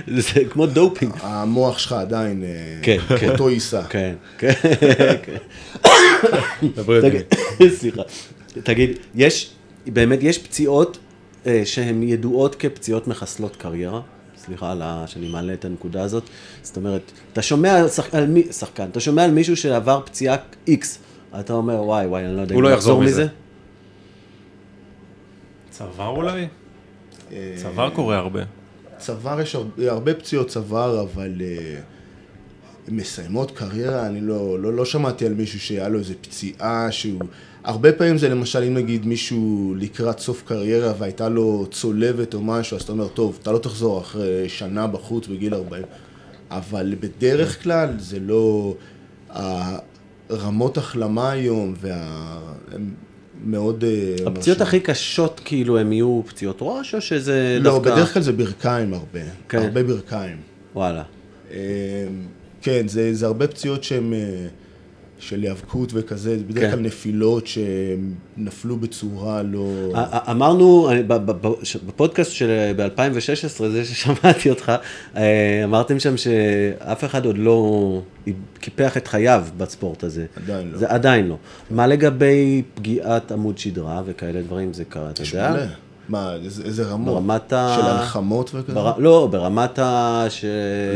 [0.08, 1.14] זה כמו דופינג.
[1.22, 2.49] המוח שלך עדיין, אה,
[2.82, 3.30] כן, כן.
[3.30, 3.82] אותו יישאר.
[3.89, 4.54] כן, כן,
[5.24, 5.38] כן.
[7.70, 8.01] סליחה.
[8.64, 9.49] תגיד, יש,
[9.88, 10.97] באמת יש פציעות
[11.45, 14.01] אה, שהן ידועות כפציעות מחסלות קריירה?
[14.45, 15.04] סליחה על ה...
[15.08, 16.24] שאני מעלה את הנקודה הזאת.
[16.64, 18.16] זאת אומרת, אתה שומע על, שח...
[18.16, 18.43] על מי...
[18.51, 20.36] שחקן, אתה שומע על מישהו שעבר פציעה
[20.68, 20.86] X,
[21.39, 23.27] אתה אומר, וואי, וואי, אני לא יודע הוא אם לא יחזור מזה."
[25.71, 26.47] צוואר אולי?
[27.31, 28.41] אה, צוואר קורה הרבה.
[28.97, 31.79] צוואר יש הרבה, הרבה פציעות צוואר, אבל אה,
[32.88, 37.21] מסיימות קריירה, אני לא, לא, לא שמעתי על מישהו שהיה לו איזה פציעה שהוא...
[37.63, 42.77] הרבה פעמים זה למשל, אם נגיד מישהו לקראת סוף קריירה והייתה לו צולבת או משהו,
[42.77, 45.84] אז אתה אומר, טוב, אתה לא תחזור אחרי שנה בחוץ בגיל 40.
[46.51, 48.75] אבל בדרך כלל זה לא...
[50.34, 52.39] הרמות החלמה היום וה...
[53.45, 53.84] מאוד...
[53.84, 57.91] אה, הפציעות הכי קשות, כאילו, הם יהיו פציעות ראש, או שזה לא, דווקא...
[57.91, 59.19] בדרך כלל זה ברכיים הרבה.
[59.49, 59.57] כן.
[59.57, 60.38] הרבה ברכיים.
[60.75, 61.03] וואלה.
[61.51, 61.57] אה,
[62.61, 64.47] כן, זה, זה הרבה פציעות שהן אה,
[65.28, 66.71] של היאבקות וכזה, זה בדרך כן.
[66.71, 69.93] כלל נפילות שנפלו בצורה לא...
[70.32, 70.89] אמרנו
[71.86, 74.71] בפודקאסט של ב-2016, זה ששמעתי אותך,
[75.17, 78.01] אה, אמרתם שם שאף אחד עוד לא
[78.59, 80.26] קיפח את חייו בספורט הזה.
[80.36, 80.78] עדיין לא.
[80.78, 81.38] זה עדיין לא.
[81.71, 85.51] מה לגבי פגיעת עמוד שדרה וכאלה דברים, זה קרה, אתה יודע?
[85.51, 85.61] מלא.
[86.09, 87.13] מה, איזה, איזה רמות?
[87.13, 88.74] ברמת ה- של הלחמות וכזה?
[88.74, 88.93] בר...
[88.97, 90.26] לא, ברמת ה...
[90.30, 90.45] ש...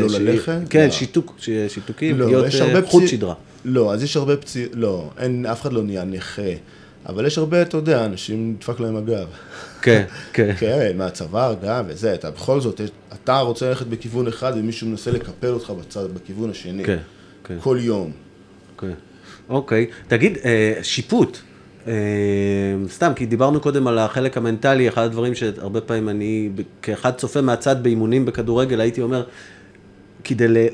[0.01, 0.57] לא ש- ללכת?
[0.69, 0.91] כן, לא.
[0.91, 1.49] שיתוק, ש...
[1.67, 3.33] שיתוקים, לא, פגיעות אה, חוט פצי- שדרה.
[3.65, 6.51] לא, אז יש הרבה פציעות, לא, אין, אף אחד לא נהיה נכה.
[7.09, 9.27] אבל יש הרבה, אתה יודע, אנשים נדפק להם הגב.
[9.81, 10.03] כן,
[10.33, 10.53] כן.
[10.59, 12.81] כן, מהצוואר גם, וזה, אתה בכל זאת,
[13.13, 16.83] אתה רוצה ללכת בכיוון אחד ומישהו מנסה לקפל אותך בצד, בכיוון השני.
[16.83, 16.97] כן,
[17.43, 17.57] כן.
[17.61, 18.11] כל יום.
[18.75, 18.93] אוקיי.
[19.49, 19.87] אוקיי.
[20.07, 21.37] תגיד, אה, שיפוט.
[21.87, 21.93] אה,
[22.89, 26.49] סתם, כי דיברנו קודם על החלק המנטלי, אחד הדברים שהרבה פעמים אני,
[26.81, 29.23] כאחד צופה מהצד באימונים בכדורגל, הייתי אומר,
[30.27, 30.67] כדי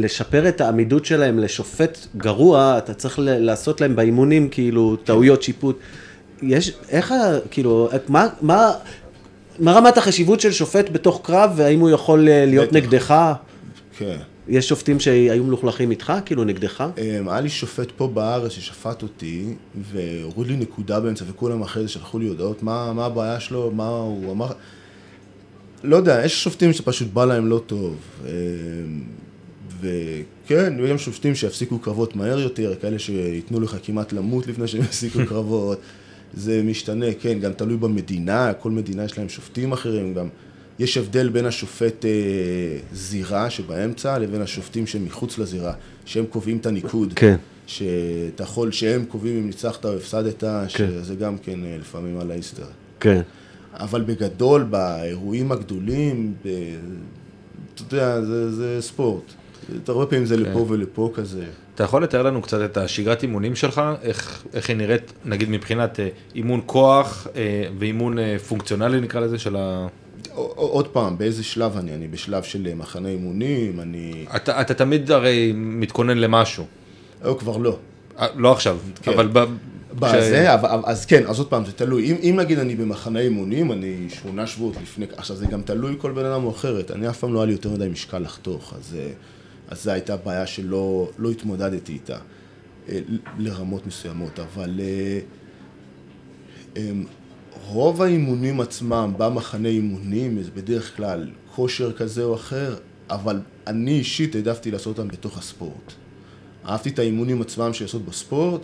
[0.00, 5.78] לשפר את העמידות שלהם לשופט גרוע, אתה צריך לעשות להם באימונים כאילו טעויות שיפוט.
[6.42, 7.14] יש, איך,
[7.50, 8.72] כאילו, מה, מה,
[9.58, 12.76] מה רמת החשיבות של שופט בתוך קרב, והאם הוא יכול אה, להיות בטח.
[12.76, 13.34] נגדך?
[13.98, 14.16] כן.
[14.48, 16.84] יש שופטים שהיו מלוכלכים איתך, כאילו נגדך?
[16.98, 19.54] אמ, היה לי שופט פה בארץ ששפט אותי,
[19.92, 23.88] והוריד לי נקודה באמצע, וכולם אחרי זה שלחו לי הודעות, מה, מה הבעיה שלו, מה
[23.88, 24.48] הוא אמר...
[25.84, 27.96] לא יודע, יש שופטים שפשוט בא להם לא טוב.
[28.24, 28.30] אמ,
[29.80, 34.82] וכן, יש גם שופטים שיפסיקו קרבות מהר יותר, כאלה שייתנו לך כמעט למות לפני שהם
[34.88, 35.78] יפסיקו קרבות.
[36.34, 40.28] זה משתנה, כן, גם תלוי במדינה, כל מדינה יש להם שופטים אחרים, גם
[40.78, 42.10] יש הבדל בין השופט אה,
[42.92, 45.72] זירה שבאמצע לבין השופטים שמחוץ לזירה,
[46.04, 47.12] שהם קובעים את הניקוד.
[47.16, 47.36] כן.
[47.66, 52.64] שאתה יכול, שהם קובעים אם ניצחת או הפסדת, שזה גם כן אה, לפעמים על האיסטר.
[53.00, 53.20] כן.
[53.78, 56.48] אבל בגדול, באירועים הגדולים, ב...
[57.74, 59.32] אתה יודע, זה, זה ספורט.
[59.88, 61.44] הרבה פעמים זה לפה ולפה כזה.
[61.74, 66.00] אתה יכול לתאר לנו קצת את השגרת אימונים שלך, איך, איך היא נראית, נגיד מבחינת
[66.00, 69.86] אה, אימון כוח אה, ואימון אה, פונקציונלי נקרא לזה, של ה...
[70.34, 71.94] עוד פעם, באיזה שלב אני?
[71.94, 74.26] אני בשלב של אה, מחנה אימונים, אני...
[74.36, 76.66] אתה, אתה תמיד הרי מתכונן למשהו,
[77.24, 77.76] או כבר לא.
[78.18, 79.12] אה, לא עכשיו, כן.
[79.12, 79.44] אבל ב...
[79.98, 80.52] בזה,
[80.84, 82.04] אז כן, אז עוד פעם, זה תלוי.
[82.04, 86.12] אם, אם נגיד אני במחנה אימונים, אני שמונה שבועות לפני, עכשיו זה גם תלוי כל
[86.12, 86.90] בן אדם הוא אחרת.
[86.90, 89.10] אני אף פעם לא היה לי יותר מדי משקל לחתוך, אז, אה,
[89.68, 92.18] אז זו הייתה בעיה שלא לא התמודדתי איתה
[92.88, 92.98] אה,
[93.38, 95.20] לרמות מסוימות, אבל אה,
[96.76, 97.04] אמ,
[97.66, 102.76] רוב האימונים עצמם במחנה אימונים, זה בדרך כלל כושר כזה או אחר,
[103.10, 105.92] אבל אני אישית העדפתי לעשות אותם בתוך הספורט.
[106.68, 108.60] אהבתי את האימונים עצמם של לעשות בספורט,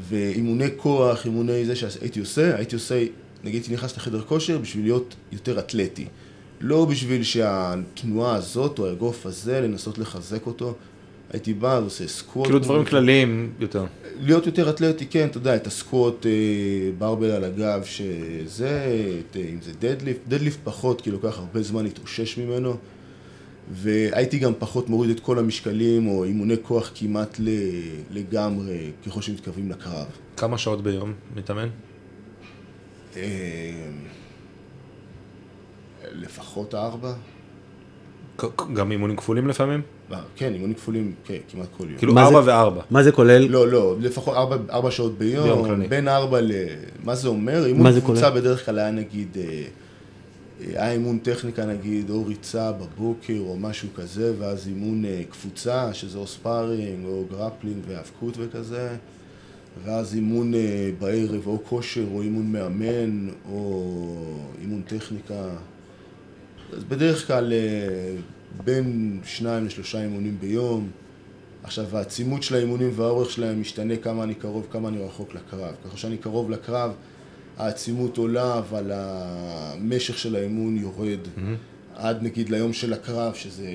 [0.00, 3.04] ואימוני כוח, אימוני זה שהייתי עושה, הייתי עושה,
[3.44, 6.06] נגיד הייתי נכנס לחדר כושר בשביל להיות יותר אתלטי.
[6.60, 10.74] לא בשביל שהתנועה הזאת או האגרוף הזה, לנסות לחזק אותו.
[11.32, 12.46] הייתי בא ועושה squat.
[12.46, 13.84] כאילו דברים כלליים יותר.
[14.20, 16.30] להיות יותר אתלטי, כן, אתה יודע, את ה squat, אה,
[16.98, 18.86] barbell על הגב, שזה,
[19.20, 22.76] את, אה, אם זה deadlift, deadlift פחות, כי לוקח הרבה זמן להתאושש ממנו.
[23.70, 27.40] והייתי גם פחות מוריד את כל המשקלים, או אימוני כוח כמעט
[28.10, 30.06] לגמרי, ככל שמתקרבים לקרב.
[30.36, 31.68] כמה שעות ביום מתאמן?
[33.16, 33.22] אה,
[36.12, 37.12] לפחות ארבע.
[38.74, 39.82] גם אימונים כפולים לפעמים?
[40.12, 41.98] אה, כן, אימונים כפולים, כן, כמעט כל יום.
[41.98, 42.82] כאילו ארבע זה- וארבע.
[42.90, 43.46] מה זה כולל?
[43.48, 45.88] לא, לא, לפחות ארבע, ארבע שעות ביום ביום.
[45.88, 46.52] בין ארבע ל...
[47.04, 47.66] מה זה אומר?
[47.66, 48.30] אימון קבוצה?
[48.30, 49.36] בדרך כלל היה נגיד,
[50.60, 56.18] היה אימון טכניקה נגיד, או ריצה בבוקר או משהו כזה, ואז אימון אה, קבוצה, שזה
[56.18, 58.96] או sparring או grappling והאבקות וכזה,
[59.84, 63.94] ואז אימון אה, בערב או כושר או אימון מאמן או
[64.60, 65.50] אימון טכניקה.
[66.72, 68.16] אז בדרך כלל אה,
[68.64, 70.90] בין שניים לשלושה אימונים ביום.
[71.62, 75.74] עכשיו, העצימות של האימונים והאורך שלהם משתנה כמה אני קרוב, כמה אני רחוק לקרב.
[75.84, 76.92] ככה שאני קרוב לקרב,
[77.58, 81.20] העצימות עולה, אבל המשך של האימון יורד.
[81.96, 83.68] עד נגיד ליום של הקרב, שזה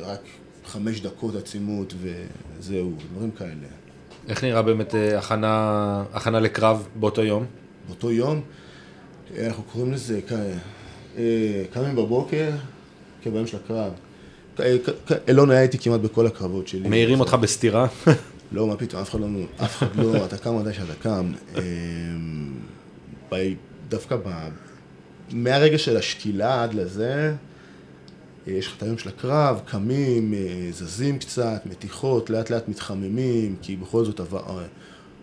[0.00, 0.20] רק
[0.66, 3.66] חמש דקות עצימות וזהו, דברים כאלה.
[4.28, 7.44] איך נראה באמת אה, הכנה, הכנה לקרב באותו יום?
[7.86, 8.40] באותו יום,
[9.38, 10.20] אנחנו קוראים לזה,
[11.18, 12.50] אה, קמים בבוקר,
[13.32, 13.92] ביום של הקרב.
[14.60, 14.76] אה,
[15.28, 16.88] אלון היה איתי כמעט בכל הקרבות שלי.
[16.88, 17.86] מעירים אותך בסתירה?
[18.52, 19.26] לא, מה פתאום, אף אחד לא,
[19.64, 21.32] אף אחד לא, אתה קם מתי שאתה קם.
[23.32, 23.52] ב-
[23.88, 24.28] דווקא ב...
[25.32, 27.34] מהרגע של השקילה עד לזה,
[28.46, 30.38] יש לך את היום של הקרב, קמים, אה,
[30.72, 34.64] זזים קצת, מתיחות, לאט לאט מתחממים, כי בכל זאת עבר- אה,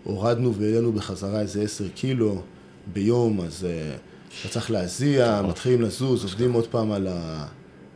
[0.04, 2.42] הורדנו והעלינו בחזרה איזה עשר קילו
[2.92, 3.96] ביום, אז אה,
[4.40, 7.46] אתה צריך להזיע, מתחילים לזוז, עובדים עוד פעם על, ה,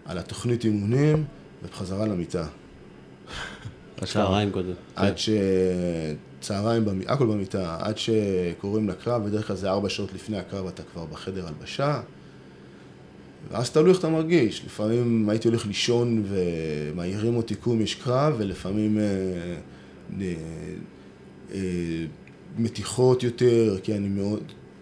[0.04, 1.24] על התוכנית אימונים,
[1.62, 2.46] ובחזרה למיטה.
[4.04, 4.72] צהריים קודם.
[4.96, 5.14] עד
[6.40, 7.00] שצהריים, במ...
[7.06, 11.46] הכל במיטה, עד שקוראים לקרב, בדרך כלל זה ארבע שעות לפני הקרב אתה כבר בחדר
[11.46, 12.00] הלבשה.
[13.50, 14.64] ואז תלוי איך אתה מרגיש.
[14.64, 19.02] לפעמים הייתי הולך לישון ומעירים אותי קום יש קרב, ולפעמים אה,
[20.20, 20.34] אה,
[21.54, 21.60] אה,
[22.58, 24.40] מתיחות יותר, כי אני מאוד...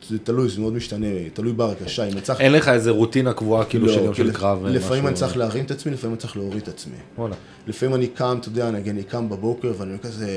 [0.09, 2.05] זה תלוי, זה מאוד משתנה, תלוי בהרגשה.
[2.07, 2.41] אם אני צריך...
[2.41, 4.65] אין לך איזה רוטינה קבועה כאילו לא, של יום של לפ- קרב?
[4.67, 6.97] אה, לפעמים אני צריך להרים את עצמי, לפעמים אני צריך להוריד את עצמי.
[7.19, 7.35] וואלה.
[7.67, 10.29] לפעמים אני קם, אתה יודע, נגיד אני קם בבוקר ואני כזה,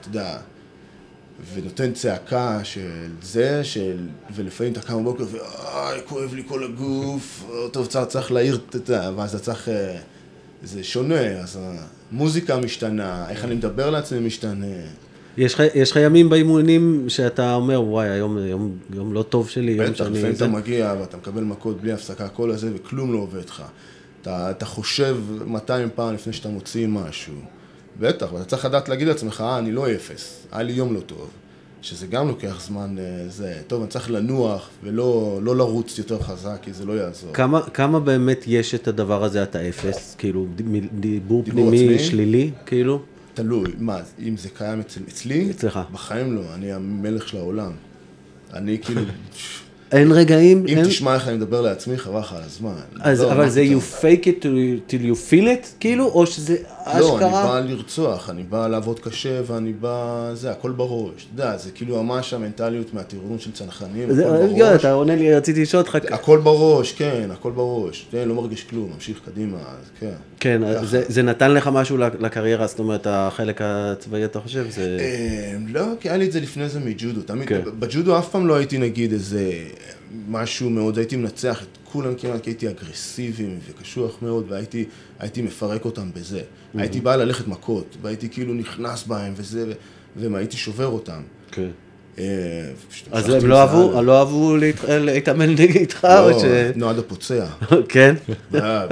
[0.00, 0.38] אתה יודע,
[1.54, 2.88] ונותן צעקה של
[3.22, 3.96] זה, של...
[4.34, 8.98] ולפעמים אתה קם בבוקר ואוי, כואב לי כל הגוף, טוב, צריך, צריך להעיר את זה,
[9.16, 9.68] ואז אתה צריך...
[9.68, 9.96] אה,
[10.62, 11.58] זה שונה, אז
[12.12, 14.66] המוזיקה משתנה, איך אני מדבר לעצמי משתנה.
[15.36, 19.72] יש לך, יש לך ימים באימונים שאתה אומר, וואי, היום, היום, יום לא טוב שלי,
[19.72, 20.10] יום בטח, שאני...
[20.18, 23.62] לפעמים זה- אתה מגיע ואתה מקבל מכות בלי הפסקה, כל הזה, וכלום לא עובד לך.
[24.22, 25.16] אתה, אתה חושב
[25.46, 27.34] 200 פעם לפני שאתה מוציא משהו.
[28.00, 31.30] בטח, ואתה צריך לדעת להגיד לעצמך, אה, אני לא אפס, היה לי יום לא טוב.
[31.82, 36.56] שזה גם לוקח זמן, אה, זה, טוב, אני צריך לנוח ולא לא לרוץ יותר חזק,
[36.62, 37.32] כי זה לא יעזור.
[37.32, 40.14] כמה, כמה באמת יש את הדבר הזה, אתה אפס?
[40.18, 41.98] כאילו, דיבור דיבור פנימי עצמי?
[41.98, 43.00] שלילי, כאילו?
[43.34, 45.50] תלוי, מה, אם זה קיים אצל, אצלי?
[45.50, 45.80] אצלך.
[45.92, 47.72] בחיים לא, אני המלך של העולם.
[48.52, 49.02] אני כאילו,
[49.92, 50.86] אין רגעים, אם אין...
[50.86, 52.74] תשמע איך אני מדבר לעצמי, חבל לך על הזמן.
[53.00, 54.44] אז, לא, אבל זה you fake it
[54.90, 56.56] till you feel it, כאילו, או שזה
[56.86, 57.46] לא, אני אשכרה?
[57.46, 60.30] בא לרצוח, אני בא לעבוד קשה ואני בא...
[60.34, 61.12] זה, הכל בראש.
[61.34, 64.80] אתה יודע, זה כאילו ממש המנטליות מהטירונות של צנחנים, זה- הכל לא, בראש.
[64.80, 68.06] אתה עונה לי, רציתי לשאול אותך, הכל בראש, כן, הכל בראש.
[68.10, 70.12] כן, לא מרגיש כלום, ממשיך קדימה, אז כן.
[70.40, 70.62] כן.
[70.84, 74.66] זה, זה נתן לך משהו לקריירה, זאת אומרת, החלק הצבאי, אתה חושב?
[74.70, 74.96] זה...
[75.00, 77.22] אה, לא, כי היה לי את זה לפני זה מג'ודו.
[77.22, 77.60] תמיד, כן.
[77.78, 79.52] בג'ודו אף פעם לא הייתי נגיד איזה
[80.28, 84.84] משהו מאוד, הייתי מנצח את כולם כמעט, כי הייתי אגרסיבי וקשוח מאוד, והייתי
[85.18, 86.40] הייתי מפרק אותם בזה.
[86.78, 89.72] הייתי בא ללכת מכות, והייתי כאילו נכנס בהם וזה,
[90.16, 91.20] והייתי שובר אותם.
[91.50, 91.68] כן.
[92.18, 92.24] אה,
[93.12, 94.02] אז הם לא אהבו.
[94.02, 96.30] לא אהבו להת- להתאמן איתך, לא.
[96.76, 97.46] נועד הפוצע.
[97.88, 98.14] כן?
[98.54, 98.86] אה,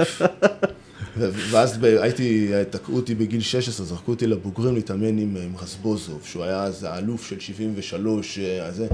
[1.51, 6.63] ואז הייתי, תקעו אותי בגיל 16, זרקו אותי לבוגרים להתאמן עם, עם רזבוזוב, שהוא היה
[6.63, 8.87] אז האלוף של 73, אה, הזה,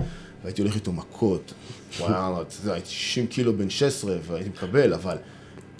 [0.44, 1.54] והייתי הולך איתו מכות.
[2.00, 2.30] הוא היה,
[2.74, 5.16] הייתי 60 קילו בן 16, והייתי מקבל, אבל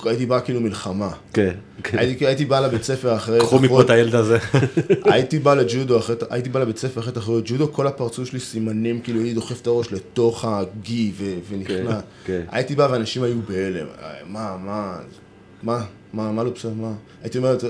[0.06, 1.10] הייתי בא כאילו מלחמה.
[1.34, 1.52] כן.
[1.84, 1.98] כן.
[1.98, 3.40] הייתי, הייתי בא לבית ספר אחרי...
[3.40, 4.38] קחו מפה את הילד הזה.
[5.12, 9.02] הייתי בא לג'ודו, אחרי, הייתי בא לבית ספר אחרי תחרויות ג'ודו, כל הפרצוף שלי סימנים,
[9.02, 12.00] כאילו הייתי דוחף את הראש לתוך הגי ו- ונכנע.
[12.26, 12.42] כן.
[12.52, 14.98] הייתי בא ואנשים היו בהלם, "אה, מה, מה,
[15.64, 15.84] מה,
[16.14, 16.94] מה, מה לא בסדר, מה?
[17.24, 17.68] הייתי אומר, אתה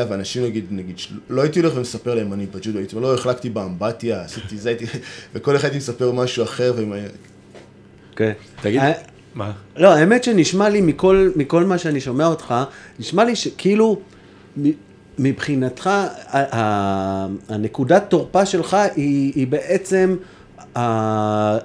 [0.00, 0.96] יודע, ואנשים נגיד, נגיד,
[1.30, 4.84] לא הייתי הולך ומספר להם אני בג'ודו, הייתי אומר, לא, החלקתי באמבטיה, עשיתי זה, הייתי,
[5.34, 7.08] וכל אחד הייתי מספר משהו אחר, והם היו...
[8.16, 8.32] כן.
[8.62, 8.92] תגיד, אה,
[9.38, 9.52] מה?
[9.76, 12.54] לא, האמת שנשמע לי מכל, מכל מה שאני שומע אותך,
[12.98, 13.98] נשמע לי שכאילו,
[15.18, 15.90] מבחינתך,
[17.48, 20.16] הנקודת תורפה שלך היא, היא בעצם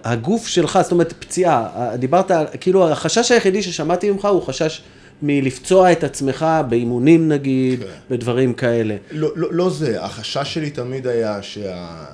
[0.04, 1.68] הגוף שלך, זאת אומרת פציעה.
[1.98, 4.82] דיברת, על- כאילו החשש היחידי ששמעתי ממך הוא חשש
[5.22, 7.86] מלפצוע את עצמך באימונים נגיד, כן.
[8.10, 8.96] בדברים כאלה.
[9.12, 12.06] לא, לא, לא זה, החשש שלי תמיד היה שה...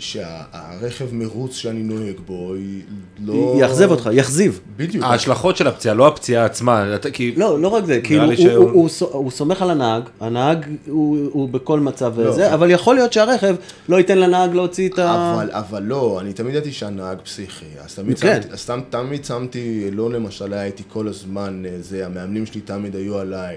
[0.00, 2.80] שהרכב מרוץ שאני נוהג בו, היא
[3.24, 3.56] לא...
[3.60, 4.60] יאכזב אותך, יחזיב.
[4.76, 5.04] בדיוק.
[5.04, 6.94] ההשלכות של הפציעה, לא הפציעה עצמה.
[6.94, 8.70] אתה- כי לא, לא רק זה, כאילו, הוא, שהוא- הוא,
[9.00, 12.28] הוא, הוא סומך על הנהג, הנהג הוא, הוא בכל מצב לא.
[12.30, 13.54] וזה, אבל יכול להיות שהרכב
[13.88, 15.34] לא ייתן לנהג להוציא את ה...
[15.34, 18.40] אבל, אבל לא, אני תמיד ידעתי שהנהג פסיכי, אז תמיד, כן.
[18.42, 22.60] שמתי, אז תמ- תמיד שמתי, לא למשל היה איתי כל הזמן, אה, זה, המאמנים שלי
[22.60, 23.56] תמיד היו עליי.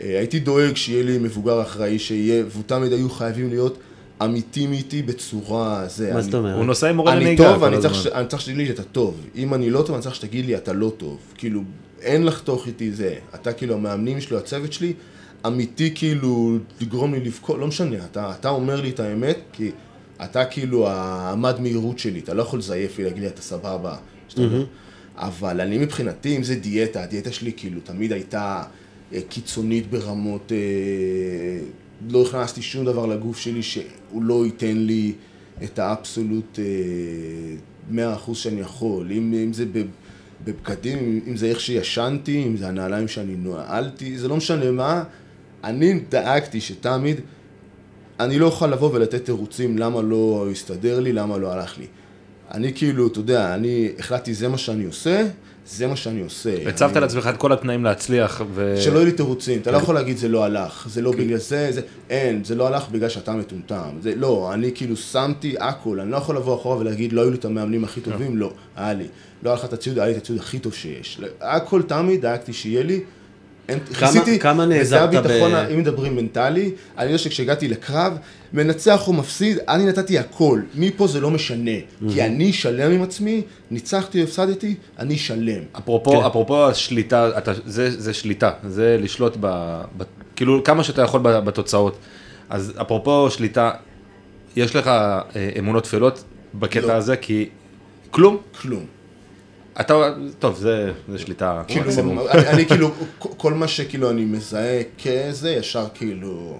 [0.00, 3.78] אה, הייתי דואג שיהיה לי מבוגר אחראי שיהיה, ותמיד היו חייבים להיות
[4.24, 6.08] אמיתיים איתי בצורה, זה.
[6.08, 6.56] מה אני- זאת אומרת?
[6.56, 8.06] הוא נוסע עם מורה אני לנהיגה טוב, כל אני צריך.
[8.06, 9.20] אני צריך שתגיד לי שאתה טוב.
[9.36, 11.18] אם אני לא טוב, אני צריך שתגיד לי אתה לא טוב.
[11.38, 11.60] כאילו,
[12.00, 13.14] אין לחתוך איתי זה.
[13.34, 14.92] אתה כאילו, המאמנים שלי, הצוות שלי,
[15.46, 19.70] אמיתי כאילו, לגרום לי לבכות, לא משנה, אתה, אתה אומר לי את האמת, כי
[20.24, 23.96] אתה כאילו המד מהירות שלי, אתה לא יכול לזייף לי, להגיד לי אתה סבבה.
[25.16, 28.62] אבל אני מבחינתי, אם זה דיאטה, הדיאטה שלי כאילו תמיד הייתה
[29.12, 30.56] אה, קיצונית ברמות, אה,
[32.10, 35.12] לא הכנסתי שום דבר לגוף שלי שהוא לא ייתן לי
[35.64, 36.58] את האבסולוט
[37.92, 39.64] אה, 100% שאני יכול, אם, אם זה
[40.44, 45.04] בבגדים, אם זה איך שישנתי, אם זה הנעליים שאני נועלתי, זה לא משנה מה,
[45.64, 47.20] אני דאגתי שתמיד
[48.20, 51.86] אני לא אוכל לבוא ולתת תירוצים למה לא הסתדר לי, למה לא הלך לי.
[52.54, 55.26] אני כאילו, אתה יודע, אני החלטתי זה מה שאני עושה,
[55.66, 56.68] זה מה שאני עושה.
[56.68, 58.74] הצבת אני- לעצמך את כל התנאים להצליח, ו...
[58.80, 61.68] שלא יהיו לי תירוצים, אתה לא יכול להגיד זה לא הלך, זה לא בגלל זה,
[61.72, 61.80] זה,
[62.10, 66.16] אין, זה לא הלך בגלל שאתה מטומטם, זה לא, אני כאילו שמתי הכל, אני לא
[66.16, 69.06] יכול לבוא אחורה ולהגיד לא היו לי את המאמנים הכי טובים, לא, היה לי,
[69.42, 72.52] לא היה לך את הציוד, היה לי את הציוד הכי טוב שיש, הכל תמיד דאגתי
[72.52, 73.00] שיהיה לי,
[73.98, 78.18] כמה- כמה נעזרת הביטחון, ב- אם מדברים מנטלי, אני יודע שכשהגעתי לקרב,
[78.52, 81.70] מנצח או מפסיד, אני נתתי הכל, מפה זה לא משנה,
[82.12, 85.62] כי אני שלם עם עצמי, ניצחתי או הפסדתי, אני שלם.
[85.78, 86.26] אפרופו, כן.
[86.26, 89.46] אפרופו השליטה, אתה, זה, זה שליטה, זה לשלוט ב,
[89.96, 90.02] ב...
[90.36, 91.96] כאילו כמה שאתה יכול בתוצאות.
[92.50, 93.70] אז אפרופו שליטה,
[94.56, 95.20] יש לך אה,
[95.58, 96.92] אמונות טפלות בקטע לא.
[96.92, 97.48] הזה, כי
[98.10, 98.36] כלום.
[98.60, 98.84] כלום.
[99.80, 102.18] אתה, טוב, זה, זה שליטה כאילו, מקסימום.
[102.18, 106.58] אני, אני כאילו, כל מה שכאילו אני מזהה כזה, ישר כאילו,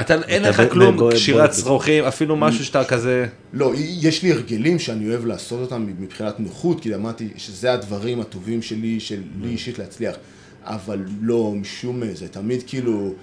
[0.00, 3.26] אתה, אין לך כלום, קשירת שרוכים, אפילו משהו שאתה כזה...
[3.52, 8.62] לא, יש לי הרגלים שאני אוהב לעשות אותם מבחינת נוחות, כי אמרתי שזה הדברים הטובים
[8.62, 10.16] שלי, של לי אישית להצליח,
[10.64, 13.14] אבל לא משום זה, תמיד כאילו,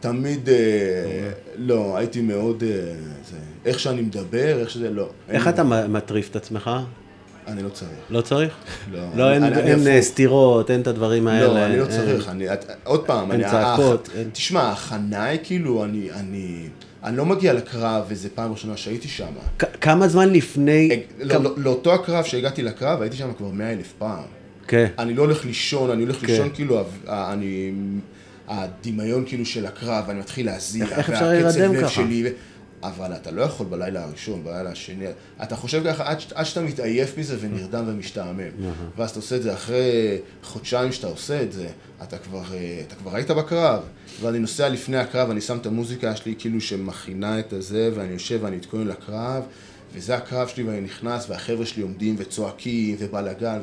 [0.00, 2.68] תמיד, אה, לא, הייתי מאוד, אה,
[3.30, 5.10] זה, איך שאני מדבר, איך שזה, לא.
[5.28, 6.70] איך אתה מטריף את עצמך?
[7.46, 7.90] אני לא צריך.
[8.10, 8.52] לא צריך?
[8.92, 9.86] לא, לא, אין- אני- אני אין.
[9.86, 11.46] אה, סתירות, אין את הדברים האלה.
[11.46, 14.62] לא, אני לא אין- צריך, אני, את- עוד פעם, אין אני, צעקות, הח- אין- תשמע,
[14.62, 16.68] ההכנה היא כאילו, אני, אני,
[17.04, 19.26] אני לא מגיע לקרב, וזו פעם ראשונה שהייתי שם.
[19.80, 20.88] כמה זמן לפני...
[21.20, 24.22] לא, כמה- לא, לאותו הקרב שהגעתי לקרב, הייתי שם כבר מאה אלף פעם.
[24.68, 24.86] כן.
[24.98, 26.26] אני לא הולך לישון, אני הולך כן.
[26.26, 27.72] לישון כאילו, אני...
[28.48, 31.88] הדמיון כאילו של הקרב, אני מתחיל להזיע, איך- אפשר להירדם ככה?
[31.88, 32.28] שלי.
[32.82, 35.04] אבל אתה לא יכול בלילה הראשון, בלילה השני,
[35.42, 38.50] אתה חושב ככה עד, עד שאתה מתעייף מזה ונרדם ומשתעמם.
[38.96, 41.68] ואז אתה עושה את זה אחרי חודשיים שאתה עושה את זה,
[42.02, 43.82] אתה כבר, אה, אתה כבר היית בקרב.
[44.20, 48.38] ואני נוסע לפני הקרב, אני שם את המוזיקה שלי כאילו שמכינה את הזה, ואני יושב
[48.42, 49.42] ואני מתכונן לקרב,
[49.94, 53.58] וזה הקרב שלי ואני נכנס, והחבר'ה שלי עומדים וצועקים ובלאגן,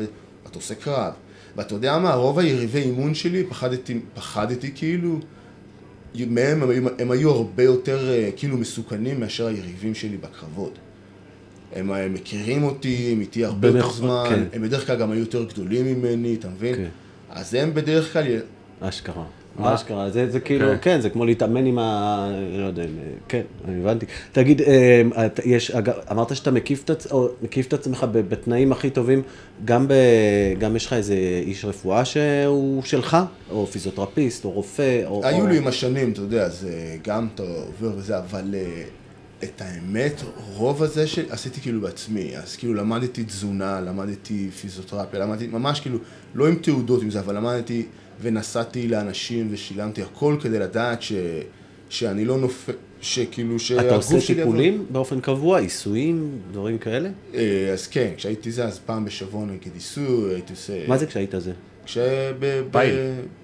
[0.45, 1.13] ואתה עושה קרב.
[1.55, 5.19] ואתה יודע מה, רוב היריבי אימון שלי, פחדתי, פחדתי כאילו,
[6.27, 10.77] מהם הם, היו- הם היו הרבה יותר אה, כאילו מסוכנים מאשר היריבים שלי בקרבות.
[11.75, 14.43] הם אה, מכירים אותי, הם איתי הרבה יותר זמן, כן.
[14.53, 16.75] הם בדרך כלל גם היו יותר גדולים ממני, אתה מבין?
[16.75, 16.87] כן.
[17.29, 18.23] אז הם בדרך כלל,
[18.79, 19.23] אשכרה.
[19.59, 19.75] מה?
[19.75, 20.77] אשכרה, זה, זה כאילו, כן.
[20.81, 22.27] כן, זה כמו להתאמן עם ה...
[22.57, 22.83] לא יודע,
[23.27, 24.05] כן, אני הבנתי.
[24.31, 25.71] תגיד, אה, את- יש,
[26.11, 27.07] אמרת שאתה מקיף את,
[27.41, 29.21] מקיף את עצמך בתנאים הכי טובים,
[29.65, 29.93] גם, ב,
[30.59, 33.17] גם יש לך איזה איש רפואה שהוא שלך,
[33.51, 35.21] או פיזיותרפיסט, או רופא, או...
[35.25, 35.47] היו או...
[35.47, 36.71] לי עם השנים, אתה יודע, זה
[37.03, 38.83] גם אתה עובר וזה, אבל אה,
[39.43, 40.21] את האמת,
[40.55, 45.97] רוב הזה שעשיתי כאילו בעצמי, אז כאילו למדתי תזונה, למדתי פיזיותרפיה, למדתי ממש כאילו,
[46.35, 47.85] לא עם תעודות עם זה, אבל למדתי
[48.23, 51.13] ונסעתי לאנשים ושילמתי הכל כדי לדעת ש,
[51.89, 54.35] שאני לא נופל, שכאילו שהגוף אתה עושה שלי...
[54.35, 57.09] טיפולים באופן קבוע, עיסויים, דברים כאלה?
[57.33, 60.87] אה, אז כן, כשהייתי זה, אז פעם בשבוע נגיד עיסוי, הייתי עושה...
[60.87, 61.51] מה זה כשהיית זה?
[61.85, 62.95] כשפעיל.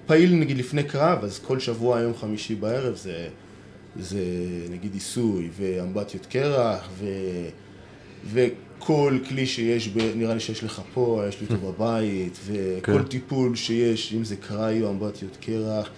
[0.06, 0.34] פעיל.
[0.34, 3.28] נגיד לפני קרב, אז כל שבוע יום חמישי בערב זה,
[4.00, 4.20] זה
[4.70, 8.44] נגיד עיסוי ואמבטיות קרח ו,
[8.80, 13.02] וכל כלי שיש, ב, נראה לי שיש לך פה, יש לי אותו בבית, וכל כן.
[13.02, 15.90] טיפול שיש, אם זה קראיו, אמבטיות קרח,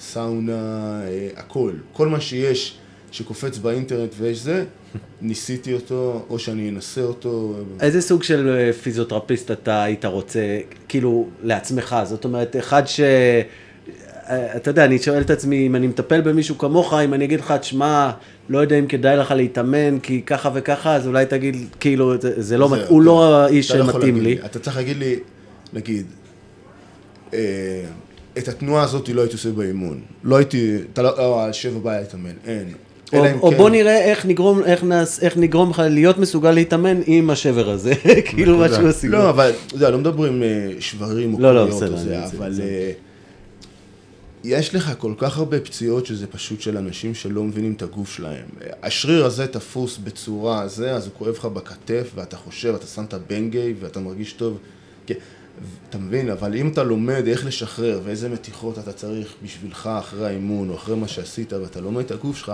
[0.00, 1.72] סאונה, אה, הכל.
[1.92, 2.78] כל מה שיש
[3.10, 4.64] שקופץ באינטרנט ויש זה,
[5.22, 7.54] ניסיתי אותו, או שאני אנסה אותו.
[7.80, 11.96] איזה סוג של אה, פיזיותרפיסט אתה היית רוצה, כאילו, לעצמך?
[12.04, 13.00] זאת אומרת, אחד ש...
[14.30, 17.40] אה, אתה יודע, אני שואל את עצמי, אם אני מטפל במישהו כמוך, אם אני אגיד
[17.40, 18.10] לך, תשמע,
[18.48, 22.58] לא יודע אם כדאי לך להתאמן, כי ככה וככה, אז אולי תגיד, כאילו, זה, זה
[22.58, 22.84] לא, זהו, מת...
[22.88, 24.38] הוא לא האיש לא שמתאים להגיד לי.
[24.44, 25.16] אתה צריך להגיד לי,
[25.72, 26.06] נגיד,
[27.34, 27.38] אה,
[28.38, 30.00] את התנועה הזאת לא הייתי עושה באימון.
[30.24, 32.64] לא הייתי, אתה לא, אה, שב בבית להתאמן, אין.
[33.12, 37.00] או, או כן- בוא נראה איך נגרום, איך, נעש, איך נגרום לך להיות מסוגל להתאמן
[37.06, 37.92] עם השבר הזה,
[38.28, 39.20] כאילו משהו בסגנון.
[39.20, 40.48] לא, אבל, אתה יודע, לא מדברים אה,
[40.80, 42.92] שברים או לא, לא, בסדר, זה, זה- אבל זה-
[44.48, 48.46] יש לך כל כך הרבה פציעות שזה פשוט של אנשים שלא מבינים את הגוף שלהם.
[48.82, 53.14] השריר הזה תפוס בצורה הזה, אז הוא כואב לך בכתף, ואתה חושב, אתה שם את
[53.14, 54.58] הבנגיי ואתה מרגיש טוב.
[55.06, 55.14] כן,
[55.88, 60.70] אתה מבין, אבל אם אתה לומד איך לשחרר ואיזה מתיחות אתה צריך בשבילך אחרי האימון
[60.70, 62.52] או אחרי מה שעשית ואתה לומד את הגוף שלך,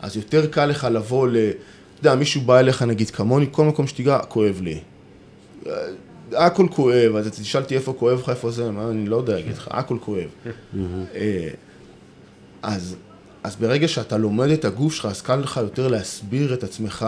[0.00, 1.36] אז יותר קל לך לבוא ל...
[1.36, 4.80] אתה יודע, מישהו בא אליך נגיד כמוני, כל מקום שתיגע, כואב לי.
[6.32, 9.56] הכל כואב, אז תשאל אותי איפה כואב לך, איפה זה, מה, אני לא יודע להגיד
[9.56, 10.28] לך, הכל כואב.
[11.14, 11.48] אה,
[12.62, 12.96] אז,
[13.42, 17.06] אז ברגע שאתה לומד את הגוף שלך, אז קל לך יותר להסביר את עצמך,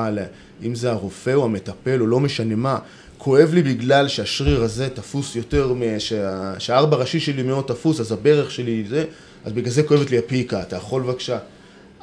[0.62, 2.78] אם זה הרופא או המטפל או לא משנה מה.
[3.18, 8.50] כואב לי בגלל שהשריר הזה תפוס יותר, שה- שהארבע ראשי שלי מאוד תפוס, אז הברך
[8.50, 9.04] שלי זה,
[9.44, 11.38] אז בגלל זה כואבת לי הפיקה, אתה יכול בבקשה.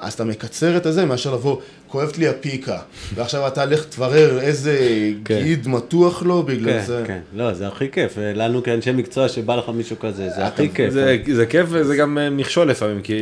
[0.06, 2.78] אז אתה מקצר את הזה מאשר לבוא, כואבת לי הפיקה,
[3.16, 4.78] ועכשיו אתה לך תברר איזה
[5.26, 5.42] כן.
[5.44, 7.04] גיד מתוח לו בגלל כן, זה.
[7.08, 10.94] כן, לא, זה הכי כיף, לנו כאנשי מקצוע שבא לך מישהו כזה, זה הכי כיף.
[10.94, 13.14] זה, זה כיף וזה גם אה, מכשול לפעמים, כי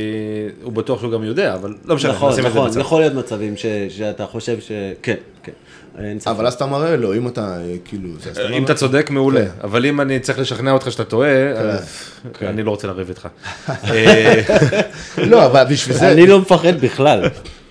[0.64, 2.80] הוא בטוח שהוא גם יודע, אבל לא משנה, נכון, נשים את זה נכון.
[2.82, 4.72] יכול להיות מצבים ש- שאתה חושב ש...
[5.02, 5.52] כן, כן.
[6.00, 6.28] אין ספק.
[6.32, 8.10] אבל אז אתה מראה לו, אם אתה, אה, כאילו,
[8.58, 9.48] אם אתה צודק, מעולה, כן.
[9.64, 11.86] אבל אם אני צריך לשכנע אותך שאתה טועה, אז
[12.34, 12.46] כן.
[12.48, 13.28] אני לא רוצה לריב איתך.
[13.70, 14.42] אה,
[15.18, 17.22] לא, אבל בשביל זה, אני לא מפחד בכלל.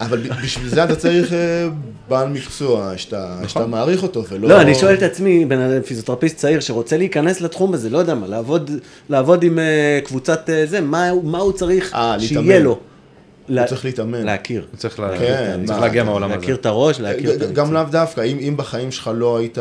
[0.00, 1.68] אבל בשביל זה אתה צריך אה,
[2.08, 4.48] בעל מקצוע, שאתה שאתה מעריך אותו, ולא...
[4.48, 8.14] לא, אני שואל את עצמי, בן אדם, פיזיותרפיסט צעיר שרוצה להיכנס לתחום הזה, לא יודע
[8.14, 8.26] מה,
[9.08, 9.58] לעבוד, עם
[10.04, 12.62] קבוצת זה, מה הוא- מה הוא צריך אה, שיהיה להתאמן.
[12.64, 12.78] לו?
[13.48, 14.22] לה- צריך להתאמן.
[14.22, 14.66] להכיר.
[14.70, 16.40] הוא צריך כן, להגיע מהעולם הזה.
[16.40, 17.82] להכיר את הראש, להכיר את ג- גם המקצוע.
[17.82, 19.58] לאו דווקא, אם בחיים שלך לא היית...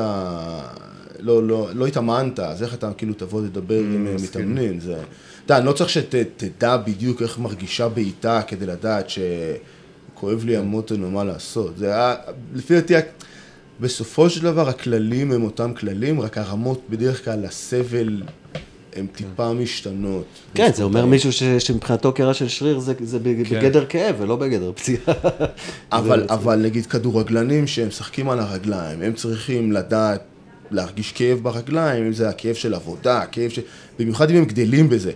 [1.20, 4.80] לא, לא, לא התאמנת, אז איך אתה כאילו תבוא לדבר עם אה, מתאמנים?
[4.80, 4.94] זה...
[4.94, 5.02] אתה
[5.46, 11.24] יודע, אני לא צריך שתדע בדיוק איך מרגישה בעיטה כדי לדעת שכואב לי המותן ומה
[11.24, 11.78] לעשות.
[11.78, 12.16] זה היה,
[12.54, 12.94] לפי דעתי,
[13.80, 18.22] בסופו של דבר הכללים הם אותם כללים, רק הרמות בדרך כלל לסבל
[18.96, 20.26] הן טיפה משתנות.
[20.54, 23.60] כן, זה אומר מישהו ש- שמבחינתו קרע של שריר זה, זה כן.
[23.60, 25.02] בגדר כאב ולא בגדר פציעה.
[25.92, 30.22] אבל, אבל נגיד כדורגלנים שהם משחקים על הרגליים, הם צריכים לדעת,
[30.72, 33.62] להרגיש כאב ברגליים, אם זה הכאב של עבודה, כאב של...
[34.00, 35.12] במיוחד אם הם גדלים בזה.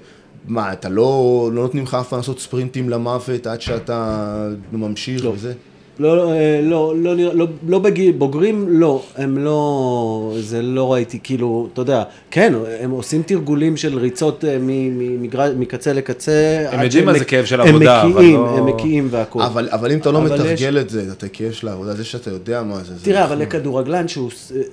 [0.48, 5.30] מה, אתה לא, לא נותנים לך אף פעם לעשות ספרינטים למוות עד שאתה ממשיך לא.
[5.30, 5.54] וזה?
[6.00, 11.20] לא, לא, אה, לא, לא, לא, לא בגיל, בוגרים לא, הם לא, זה לא ראיתי,
[11.24, 14.68] כאילו, אתה יודע, כן, הם עושים תרגולים של ריצות אה, מ-
[15.00, 16.32] מ- מגר- מקצה לקצה.
[16.72, 19.42] הם יודעים מה זה מק- כאב של עבודה, הם אבל מקיאים, לא- הם מקיאים והכול.
[19.42, 22.30] אבל, אבל אם אתה לא מתרגל יש- את זה, את הכאב של העבודה, זה שאתה
[22.30, 22.96] יודע מה זה.
[22.96, 23.48] זה תראה, אבל נכון.
[23.48, 24.06] לכדורגלן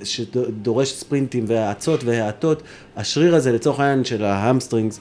[0.04, 2.62] שדורש ספרינטים והאצות והאטות,
[2.97, 5.00] השריר הזה לצורך העניין של ה hamstrings,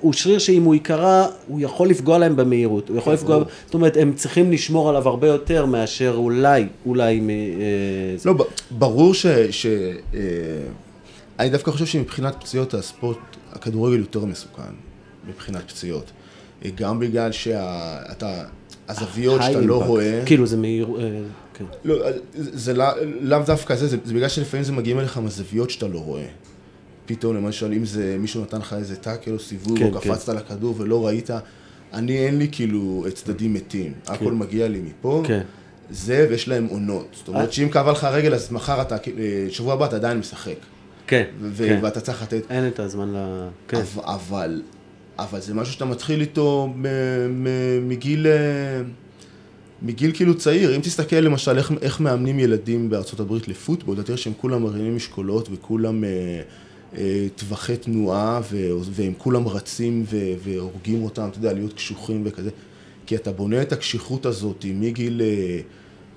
[0.00, 3.96] הוא שריר שאם הוא ייקרע, הוא יכול לפגוע להם במהירות, הוא יכול לפגוע, זאת אומרת,
[3.96, 7.36] הם צריכים לשמור עליו הרבה יותר מאשר אולי, אולי, מ- אה.
[8.24, 8.34] לא,
[8.70, 9.26] ברור ש...
[9.50, 10.20] ש אה,
[11.38, 13.18] אני דווקא חושב שמבחינת פציעות הספורט,
[13.52, 14.62] הכדורגל יותר מסוכן
[15.28, 16.10] מבחינת פציעות.
[16.64, 18.44] אה, גם בגלל שאתה,
[18.88, 19.84] הזוויות שאתה לא.
[19.84, 20.88] רואה, כאילו זה מהיר,
[21.54, 21.64] כן.
[21.84, 21.96] לא,
[22.34, 22.84] זה לא-
[23.20, 26.26] לאו דווקא זה, זה, זה בגלל שלפעמים זה מגיעים אליך מזוויות שאתה לא רואה.
[27.08, 30.74] פתאום למשל אם זה מישהו נתן לך איזה טאקל או סיבוב, כן, או קפצת לכדור
[30.78, 31.30] ולא ראית,
[31.92, 35.22] אני אין לי כאילו צדדים מתים, הכל מגיע לי מפה.
[35.26, 35.42] כן.
[35.90, 37.34] זה ויש להם עונות, זאת אה.
[37.34, 40.56] אומרת שאם כאבה לך הרגל אז מחר אתה, אה, שבוע הבא אתה עדיין משחק,
[41.06, 41.24] כן,
[41.56, 41.78] כן.
[41.82, 43.48] ואתה צריך לתת, אין את הזמן ל...
[43.68, 43.76] כן.
[43.76, 44.62] אבל, אבל,
[45.18, 46.74] אבל זה משהו שאתה מתחיל איתו
[47.82, 48.82] מגיל, אה,
[49.82, 50.76] מגיל כאילו צעיר.
[50.76, 54.96] אם תסתכל למשל איך, איך מאמנים ילדים בארצות הברית לפוטבול, אתה תראה שהם כולם מרימים
[54.96, 56.42] משקולות וכולם אה, אה,
[57.36, 58.40] טווחי תנועה
[58.90, 60.04] והם כולם רצים
[60.44, 62.50] והורגים אותם, אתה יודע, להיות קשוחים וכזה.
[63.06, 65.60] כי אתה בונה את הקשיחות הזאת מגיל אה,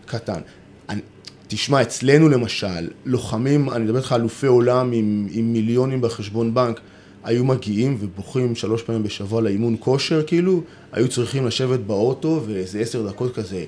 [0.06, 0.42] קטן.
[0.90, 1.02] אני,
[1.48, 6.80] תשמע, אצלנו למשל, לוחמים, אני מדבר איתך אלופי עולם עם, עם מיליונים בחשבון בנק,
[7.24, 10.62] היו מגיעים ובוכים שלוש פעמים בשבוע לאימון כושר, כאילו,
[10.92, 13.66] היו צריכים לשבת באוטו ואיזה עשר דקות כזה,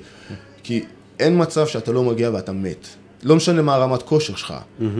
[0.64, 0.84] כי
[1.20, 2.88] אין מצב שאתה לא מגיע ואתה מת.
[3.24, 4.54] לא משנה מה הרמת כושר שלך,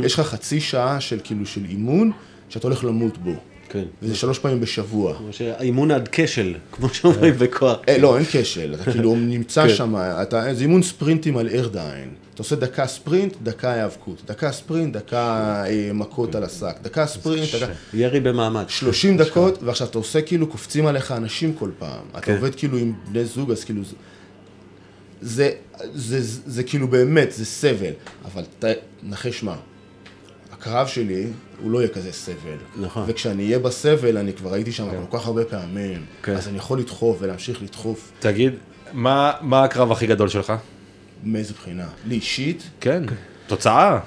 [0.04, 2.12] יש לך חצי שעה של כאילו של אימון,
[2.50, 3.34] שאתה הולך למות בו.
[3.70, 3.84] כן.
[4.02, 5.18] וזה שלוש פעמים בשבוע.
[5.18, 7.78] כמו שהאימון עד כשל, כמו שאומרים בכוח.
[7.90, 9.76] אה, לא, אין כשל, אתה כאילו נמצא כן.
[9.76, 12.10] שם, אתה, זה אימון ספרינטים על ארדהיין.
[12.34, 14.22] אתה עושה דקה ספרינט, דקה היאבקות.
[14.26, 16.76] דקה ספרינט, דקה אה, מכות על השק.
[16.82, 17.66] דקה ספרינט, דקה...
[17.94, 18.66] ירי במעמד.
[18.68, 22.06] 30 דקות, ועכשיו אתה עושה כאילו, קופצים עליך אנשים כל פעם.
[22.12, 22.36] אתה כן.
[22.36, 23.82] עובד כאילו עם בני זוג, אז כאילו...
[25.26, 25.52] זה-
[25.94, 27.92] זה, זה, זה, כאילו באמת, זה סבל.
[28.26, 28.66] אבל ת,
[29.04, 29.56] נחש מה,
[30.52, 31.28] הקרב שלי,
[31.62, 32.58] הוא לא יהיה כזה סבל.
[32.82, 33.04] נכון.
[33.08, 36.06] וכשאני אהיה בסבל, אני כבר הייתי שם כל כך הרבה פעמים.
[36.24, 36.36] כן.
[36.36, 38.12] אז אני יכול לדחוף ולהמשיך לדחוף.
[38.20, 38.54] תגיד,
[38.94, 40.54] מה מה הקרב הכי גדול שלך?
[41.24, 41.88] מאיזה בחינה?
[42.08, 42.64] לי אישית?
[42.82, 43.04] כן.
[43.48, 44.00] תוצאה?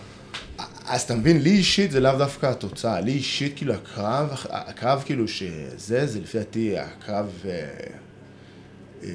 [0.86, 3.00] אז אתה מבין, לי אישית זה לאו דווקא התוצאה.
[3.00, 7.26] לי אישית, כאילו, הקרב, הקרב כאילו שזה, זה לפי דעתי הקרב...
[7.44, 7.50] אה,
[9.04, 9.08] אה,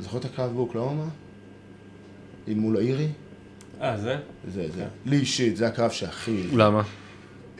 [0.00, 1.08] זוכר את הקרב באוקלאומה?
[2.46, 3.08] עם מול האירי?
[3.82, 4.16] אה, זה?
[4.54, 4.84] זה, זה.
[5.06, 6.42] לי אישית, זה הקרב שהכי...
[6.52, 6.82] למה?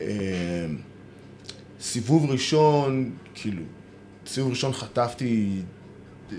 [0.01, 0.65] אה,
[1.81, 3.63] סיבוב ראשון, כאילו,
[4.27, 5.61] סיבוב ראשון חטפתי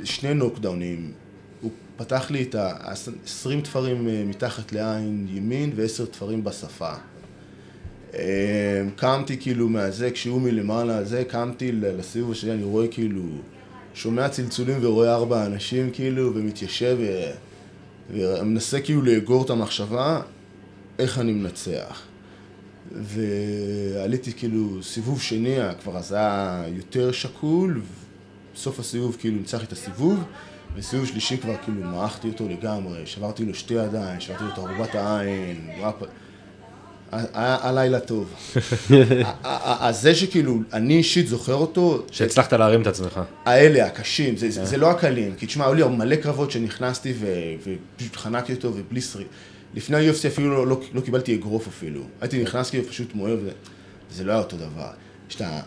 [0.05, 1.13] שני נוקדאונים.
[1.61, 6.93] הוא פתח לי את ה-20 תפרים אה, מתחת לעין ימין ו-10 תפרים בשפה.
[8.15, 13.23] אה, קמתי כאילו מהזה, כשהוא מלמעלה, זה, קמתי ל- לסיבוב השני, אני רואה כאילו,
[13.95, 17.33] שומע צלצולים ורואה ארבע אנשים כאילו, ומתיישב ו-
[18.11, 20.21] ומנסה כאילו לאגור את המחשבה,
[20.99, 22.03] איך אני מנצח.
[22.93, 27.81] ועליתי כאילו סיבוב שני, כבר אז היה יותר שקול,
[28.55, 30.23] בסוף הסיבוב כאילו ניצחתי את הסיבוב,
[30.77, 34.95] וסיבוב שלישי כבר כאילו מעכתי אותו לגמרי, שברתי לו שתי ידיים, שברתי לו את ארובת
[34.95, 36.03] העין, ראפ...
[37.13, 38.35] היה לילה טוב.
[39.81, 43.21] אז זה שכאילו, אני אישית זוכר אותו, שהצלחת להרים את עצמך.
[43.45, 48.17] האלה, הקשים, זה, זה, זה לא הקלים, כי תשמע, היו לי מלא קרבות שנכנסתי ופשוט
[48.17, 49.27] חנקתי אותו ובלי שריד.
[49.75, 52.03] לפני ה-UFC אפילו לא, לא, לא קיבלתי אגרוף אפילו.
[52.21, 53.51] הייתי נכנס כאילו פשוט וזה
[54.11, 54.91] זה לא היה אותו דבר.
[55.29, 55.61] שאתה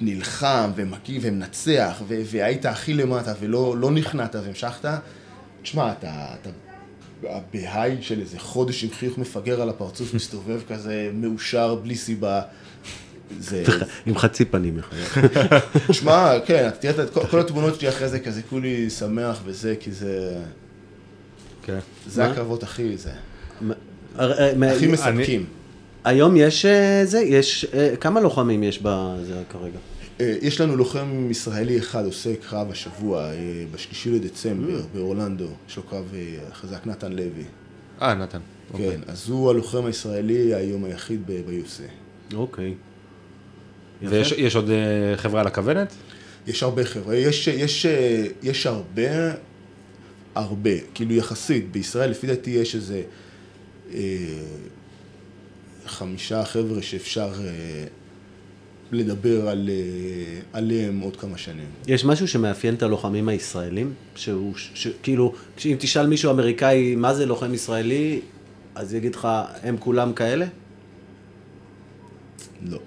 [0.00, 4.84] נלחם ומקיא ומנצח והיית הכי למטה ולא לא נכנעת והמשכת,
[5.62, 6.50] תשמע, אתה, אתה
[7.52, 12.42] בהיי של איזה חודש עם חיוך מפגר על הפרצוף, מסתובב כזה מאושר בלי סיבה.
[13.38, 13.64] זה,
[14.06, 14.78] עם חצי פנים.
[15.92, 19.92] שמע, כן, אתה תראה את כל, התמונות שלי אחרי זה, כזה כולי שמח וזה, כי
[19.92, 20.38] זה...
[21.62, 21.78] כן.
[22.06, 22.26] זה?
[22.26, 23.10] הקרבות הכי זה.
[24.18, 24.76] להיות.
[24.76, 25.46] הכי מספקים.
[26.04, 29.78] היום יש אה, זה, יש, אה, כמה לוחמים יש בזה כרגע?
[30.20, 35.82] אה, יש לנו לוחם ישראלי אחד עושה קרב השבוע, אה, בשלישי לדצמבר, באורלנדו, יש לו
[35.82, 37.44] קרב אה, חזק, נתן לוי.
[38.02, 38.40] אה, נתן.
[38.72, 38.90] אוקיי.
[38.90, 41.82] כן, אז הוא הלוחם הישראלי היום היחיד ב- ב-UFC.
[42.34, 42.74] אוקיי.
[44.02, 44.70] ויש יש עוד
[45.16, 45.94] חברה על הכוונת?
[46.46, 47.86] יש הרבה חבר'ה, יש, יש,
[48.42, 49.32] יש הרבה,
[50.34, 53.02] הרבה, כאילו יחסית, בישראל לפי דעתי יש איזה
[53.94, 53.98] אה,
[55.86, 57.84] חמישה חבר'ה שאפשר אה,
[58.92, 61.66] לדבר על, אה, עליהם עוד כמה שנים.
[61.86, 63.94] יש משהו שמאפיין את הלוחמים הישראלים?
[64.14, 65.34] שהוא, ש, ש, כאילו,
[65.66, 68.20] אם תשאל מישהו אמריקאי מה זה לוחם ישראלי,
[68.74, 69.28] אז יגיד לך,
[69.62, 70.46] הם כולם כאלה?
[72.66, 72.78] לא.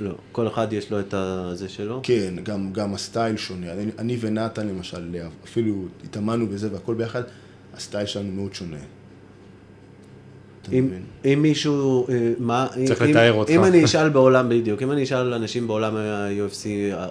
[0.00, 0.14] לא.
[0.32, 2.00] כל אחד יש לו את הזה שלו?
[2.02, 3.72] כן, גם, גם הסטייל שונה.
[3.72, 7.22] אני, אני ונתן למשל, אפילו התאמנו בזה והכל ביחד,
[7.74, 8.76] הסטייל שלנו מאוד שונה.
[10.68, 11.02] אתה אם, מבין?
[11.24, 13.50] אם מישהו, אה, מה, צריך אם, לתאר אותך.
[13.50, 17.08] אם אני אשאל בעולם, בדיוק, אם אני אשאל אנשים בעולם ה-UFC, אה,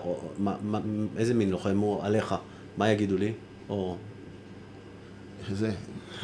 [1.18, 2.36] איזה מין לוחם הוא עליך,
[2.78, 3.32] מה יגידו לי?
[3.70, 3.98] או
[5.52, 5.72] זה,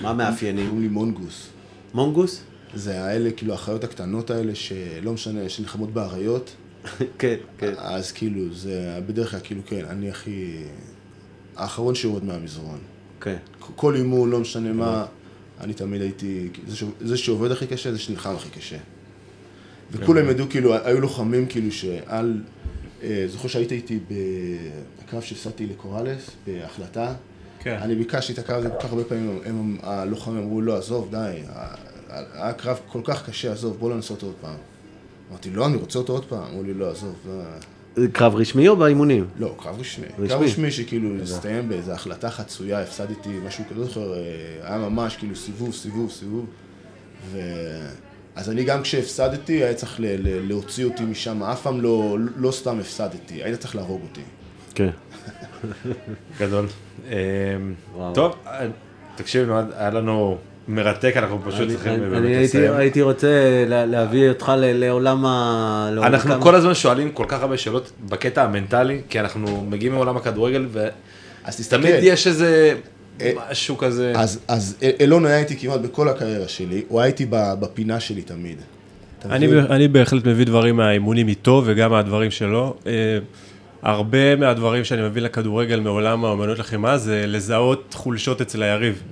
[0.02, 0.66] מה המאפיינים?
[0.66, 1.48] קוראים לי מונגוס.
[1.94, 2.44] מונגוס?
[2.74, 6.56] זה האלה, כאילו, החיות הקטנות האלה, שלא משנה, שנלחמות באריות,
[7.20, 7.74] כן, כן.
[7.78, 10.64] אז כאילו, זה בדרך כלל, כאילו, כן, אני הכי...
[11.56, 12.80] האחרון שיורד מהמזרון.
[13.22, 13.38] כן.
[13.60, 15.06] כל אימון, לא משנה מה,
[15.62, 16.84] אני תמיד הייתי, זה, ש...
[17.02, 18.78] זה שעובד הכי קשה, זה שנלחם הכי קשה.
[19.92, 22.42] וכולם ידעו, כאילו, היו לוחמים, כאילו, שעל...
[23.04, 24.00] אה, זוכר שהיית איתי
[25.06, 27.14] בקרב שהפסדתי לקוראלס, בהחלטה.
[27.60, 27.78] כן.
[27.82, 31.42] אני ביקשתי את הקרב הזה כל כך הרבה פעמים, הם, הלוחמים אמרו, לא, עזוב, די,
[32.10, 34.56] היה קרב כל כך קשה, עזוב, בוא לא נעשה אותו עוד פעם.
[35.30, 36.44] אמרתי, לא, אני רוצה אותו עוד פעם.
[36.44, 37.44] אמרו לי, לא, עזוב, לא,
[38.14, 39.28] קרב רשמי או באימונים?
[39.40, 40.06] לא, קרב רשמי.
[40.14, 40.28] רשמי.
[40.28, 44.20] קרב רשמי שכאילו הסתיים באיזו החלטה חצויה, הפסדתי משהו כזה, לא זוכר, אה,
[44.62, 46.46] היה ממש כאילו סיבוב, סיבוב, סיבוב.
[47.32, 47.40] ו...
[48.36, 52.52] אז אני גם כשהפסדתי, היה צריך ל- ל- להוציא אותי משם, אף פעם לא, לא
[52.52, 54.22] סתם הפסדתי, היית צריך להרוג אותי.
[54.76, 54.90] כן.
[56.40, 56.66] גדול.
[57.08, 57.14] אמ.
[58.14, 58.68] טוב, אה,
[59.16, 60.38] תקשיב, היה לנו
[60.68, 62.74] מרתק, אנחנו פשוט אני- צריכים אני- באמת אני הייתי- לסיים.
[62.74, 63.28] הייתי רוצה
[63.68, 65.90] לה- להביא אותך ל- לעולם ה...
[65.94, 69.94] לעולם אנחנו כמה- כל הזמן שואלים כל כך הרבה שאלות בקטע המנטלי, כי אנחנו מגיעים
[69.94, 70.66] מעולם הכדורגל,
[71.44, 71.68] אז.
[71.74, 72.74] ותמיד יש איזה
[73.22, 74.14] אה, משהו כזה.
[74.16, 78.22] אז, אז אלון היה איתי כמעט בכל הקריירה שלי, הוא היה איתי ב- בפינה שלי
[78.22, 78.58] תמיד.
[79.26, 79.48] אני?
[79.70, 82.76] אני בהחלט מביא דברים מהאימונים איתו וגם מהדברים שלו.
[82.88, 82.92] אה,
[83.82, 89.04] הרבה מהדברים שאני מביא לכדורגל מעולם האומנות לחימה זה לזהות חולשות אצל היריב.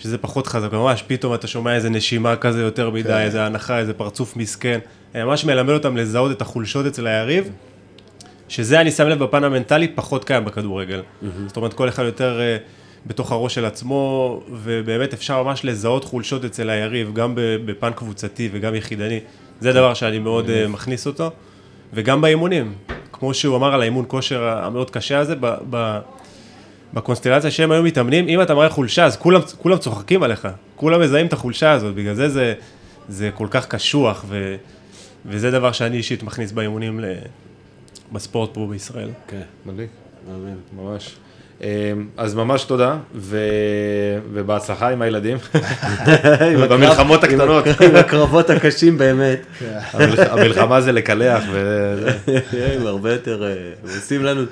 [0.00, 3.18] שזה פחות חזק, ממש פתאום אתה שומע איזה נשימה כזה יותר מדי, כן.
[3.18, 4.78] איזה הנחה, איזה פרצוף מסכן.
[5.14, 7.50] אני ממש מלמד אותם לזהות את החולשות אצל היריב,
[8.48, 11.02] שזה אני שם לב בפן המנטלי פחות קיים בכדורגל.
[11.46, 12.56] זאת אומרת כל אחד יותר אה,
[13.06, 18.74] בתוך הראש של עצמו, ובאמת אפשר ממש לזהות חולשות אצל היריב, גם בפן קבוצתי וגם
[18.74, 19.20] יחידני.
[19.60, 21.30] זה דבר שאני מאוד אה, מכניס אותו.
[21.92, 22.74] וגם באימונים,
[23.12, 25.98] כמו שהוא אמר על האימון כושר המאוד קשה הזה, ב- ב-
[26.94, 31.26] בקונסטלציה שהם היו מתאמנים, אם אתה מראה חולשה, אז כולם, כולם צוחקים עליך, כולם מזהים
[31.26, 32.54] את החולשה הזאת, בגלל זה זה,
[33.08, 34.56] זה כל כך קשוח, ו,
[35.26, 37.00] וזה דבר שאני אישית מכניס באימונים
[38.12, 39.10] בספורט פה בישראל.
[39.28, 39.42] כן.
[39.66, 39.90] מדליק,
[40.28, 40.56] מהמם.
[40.76, 41.16] ממש.
[41.62, 41.66] אמ,
[42.16, 43.38] אז ממש תודה, ו...
[44.32, 45.36] ובהצלחה עם הילדים.
[46.70, 47.66] במלחמות הקטנות.
[47.66, 49.40] הק- עם הקרבות הקשים באמת.
[49.92, 51.42] המלח- המלחמה זה לקלח.
[52.52, 54.42] הם הרבה יותר, אה, עושים לנו,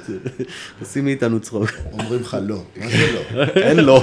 [0.80, 1.70] עושים מאיתנו צחוק.
[1.92, 3.42] אומרים לך לא, מה זה לא?
[3.56, 4.00] אין לו,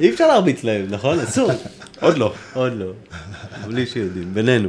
[0.00, 1.20] אי אפשר להרביץ להם, נכון?
[1.20, 1.50] אסור.
[2.00, 2.32] עוד לא.
[2.54, 2.92] עוד לא.
[3.66, 4.68] בלי שיודעים, בינינו.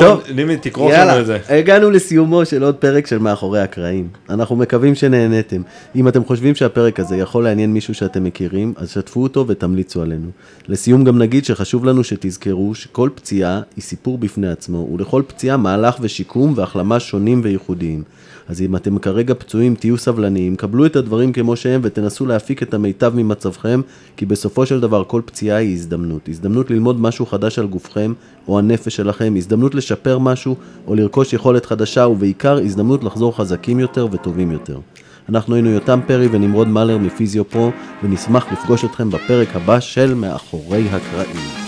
[0.00, 1.38] טוב, נימי, תכרוך לנו את זה.
[1.48, 4.08] הגענו לסיומו של עוד פרק של מאחורי הקרעים.
[4.30, 5.62] אנחנו מקווים שנהניתם.
[5.96, 10.28] אם אתם חושבים שהפרק הזה יכול לעניין מישהו שאתם מכירים, אז שתפו אותו ותמליצו עלינו.
[10.68, 15.96] לסיום גם נגיד שחשוב לנו שתזכרו שכל פציעה היא סיפור בפני עצמו, ולכל פציעה מהלך
[16.00, 18.02] ושיקום והחלמה שונים וייחודיים.
[18.48, 22.74] אז אם אתם כרגע פצועים, תהיו סבלניים, קבלו את הדברים כמו שהם ותנסו להפיק את
[22.74, 23.80] המיטב ממצבכם,
[24.16, 26.28] כי בסופו של דבר כל פציעה היא הזדמנות.
[26.28, 28.12] הזדמנות ללמוד משהו חדש על גופכם
[28.48, 34.06] או הנפש שלכם, הזדמנות לשפר משהו או לרכוש יכולת חדשה, ובעיקר הזדמנות לחזור חזקים יותר
[34.12, 34.78] וטובים יותר.
[35.28, 37.70] אנחנו היינו יותם פרי ונמרוד מלר מפיזיו פרו,
[38.02, 41.65] ונשמח לפגוש אתכם בפרק הבא של מאחורי הקרעים.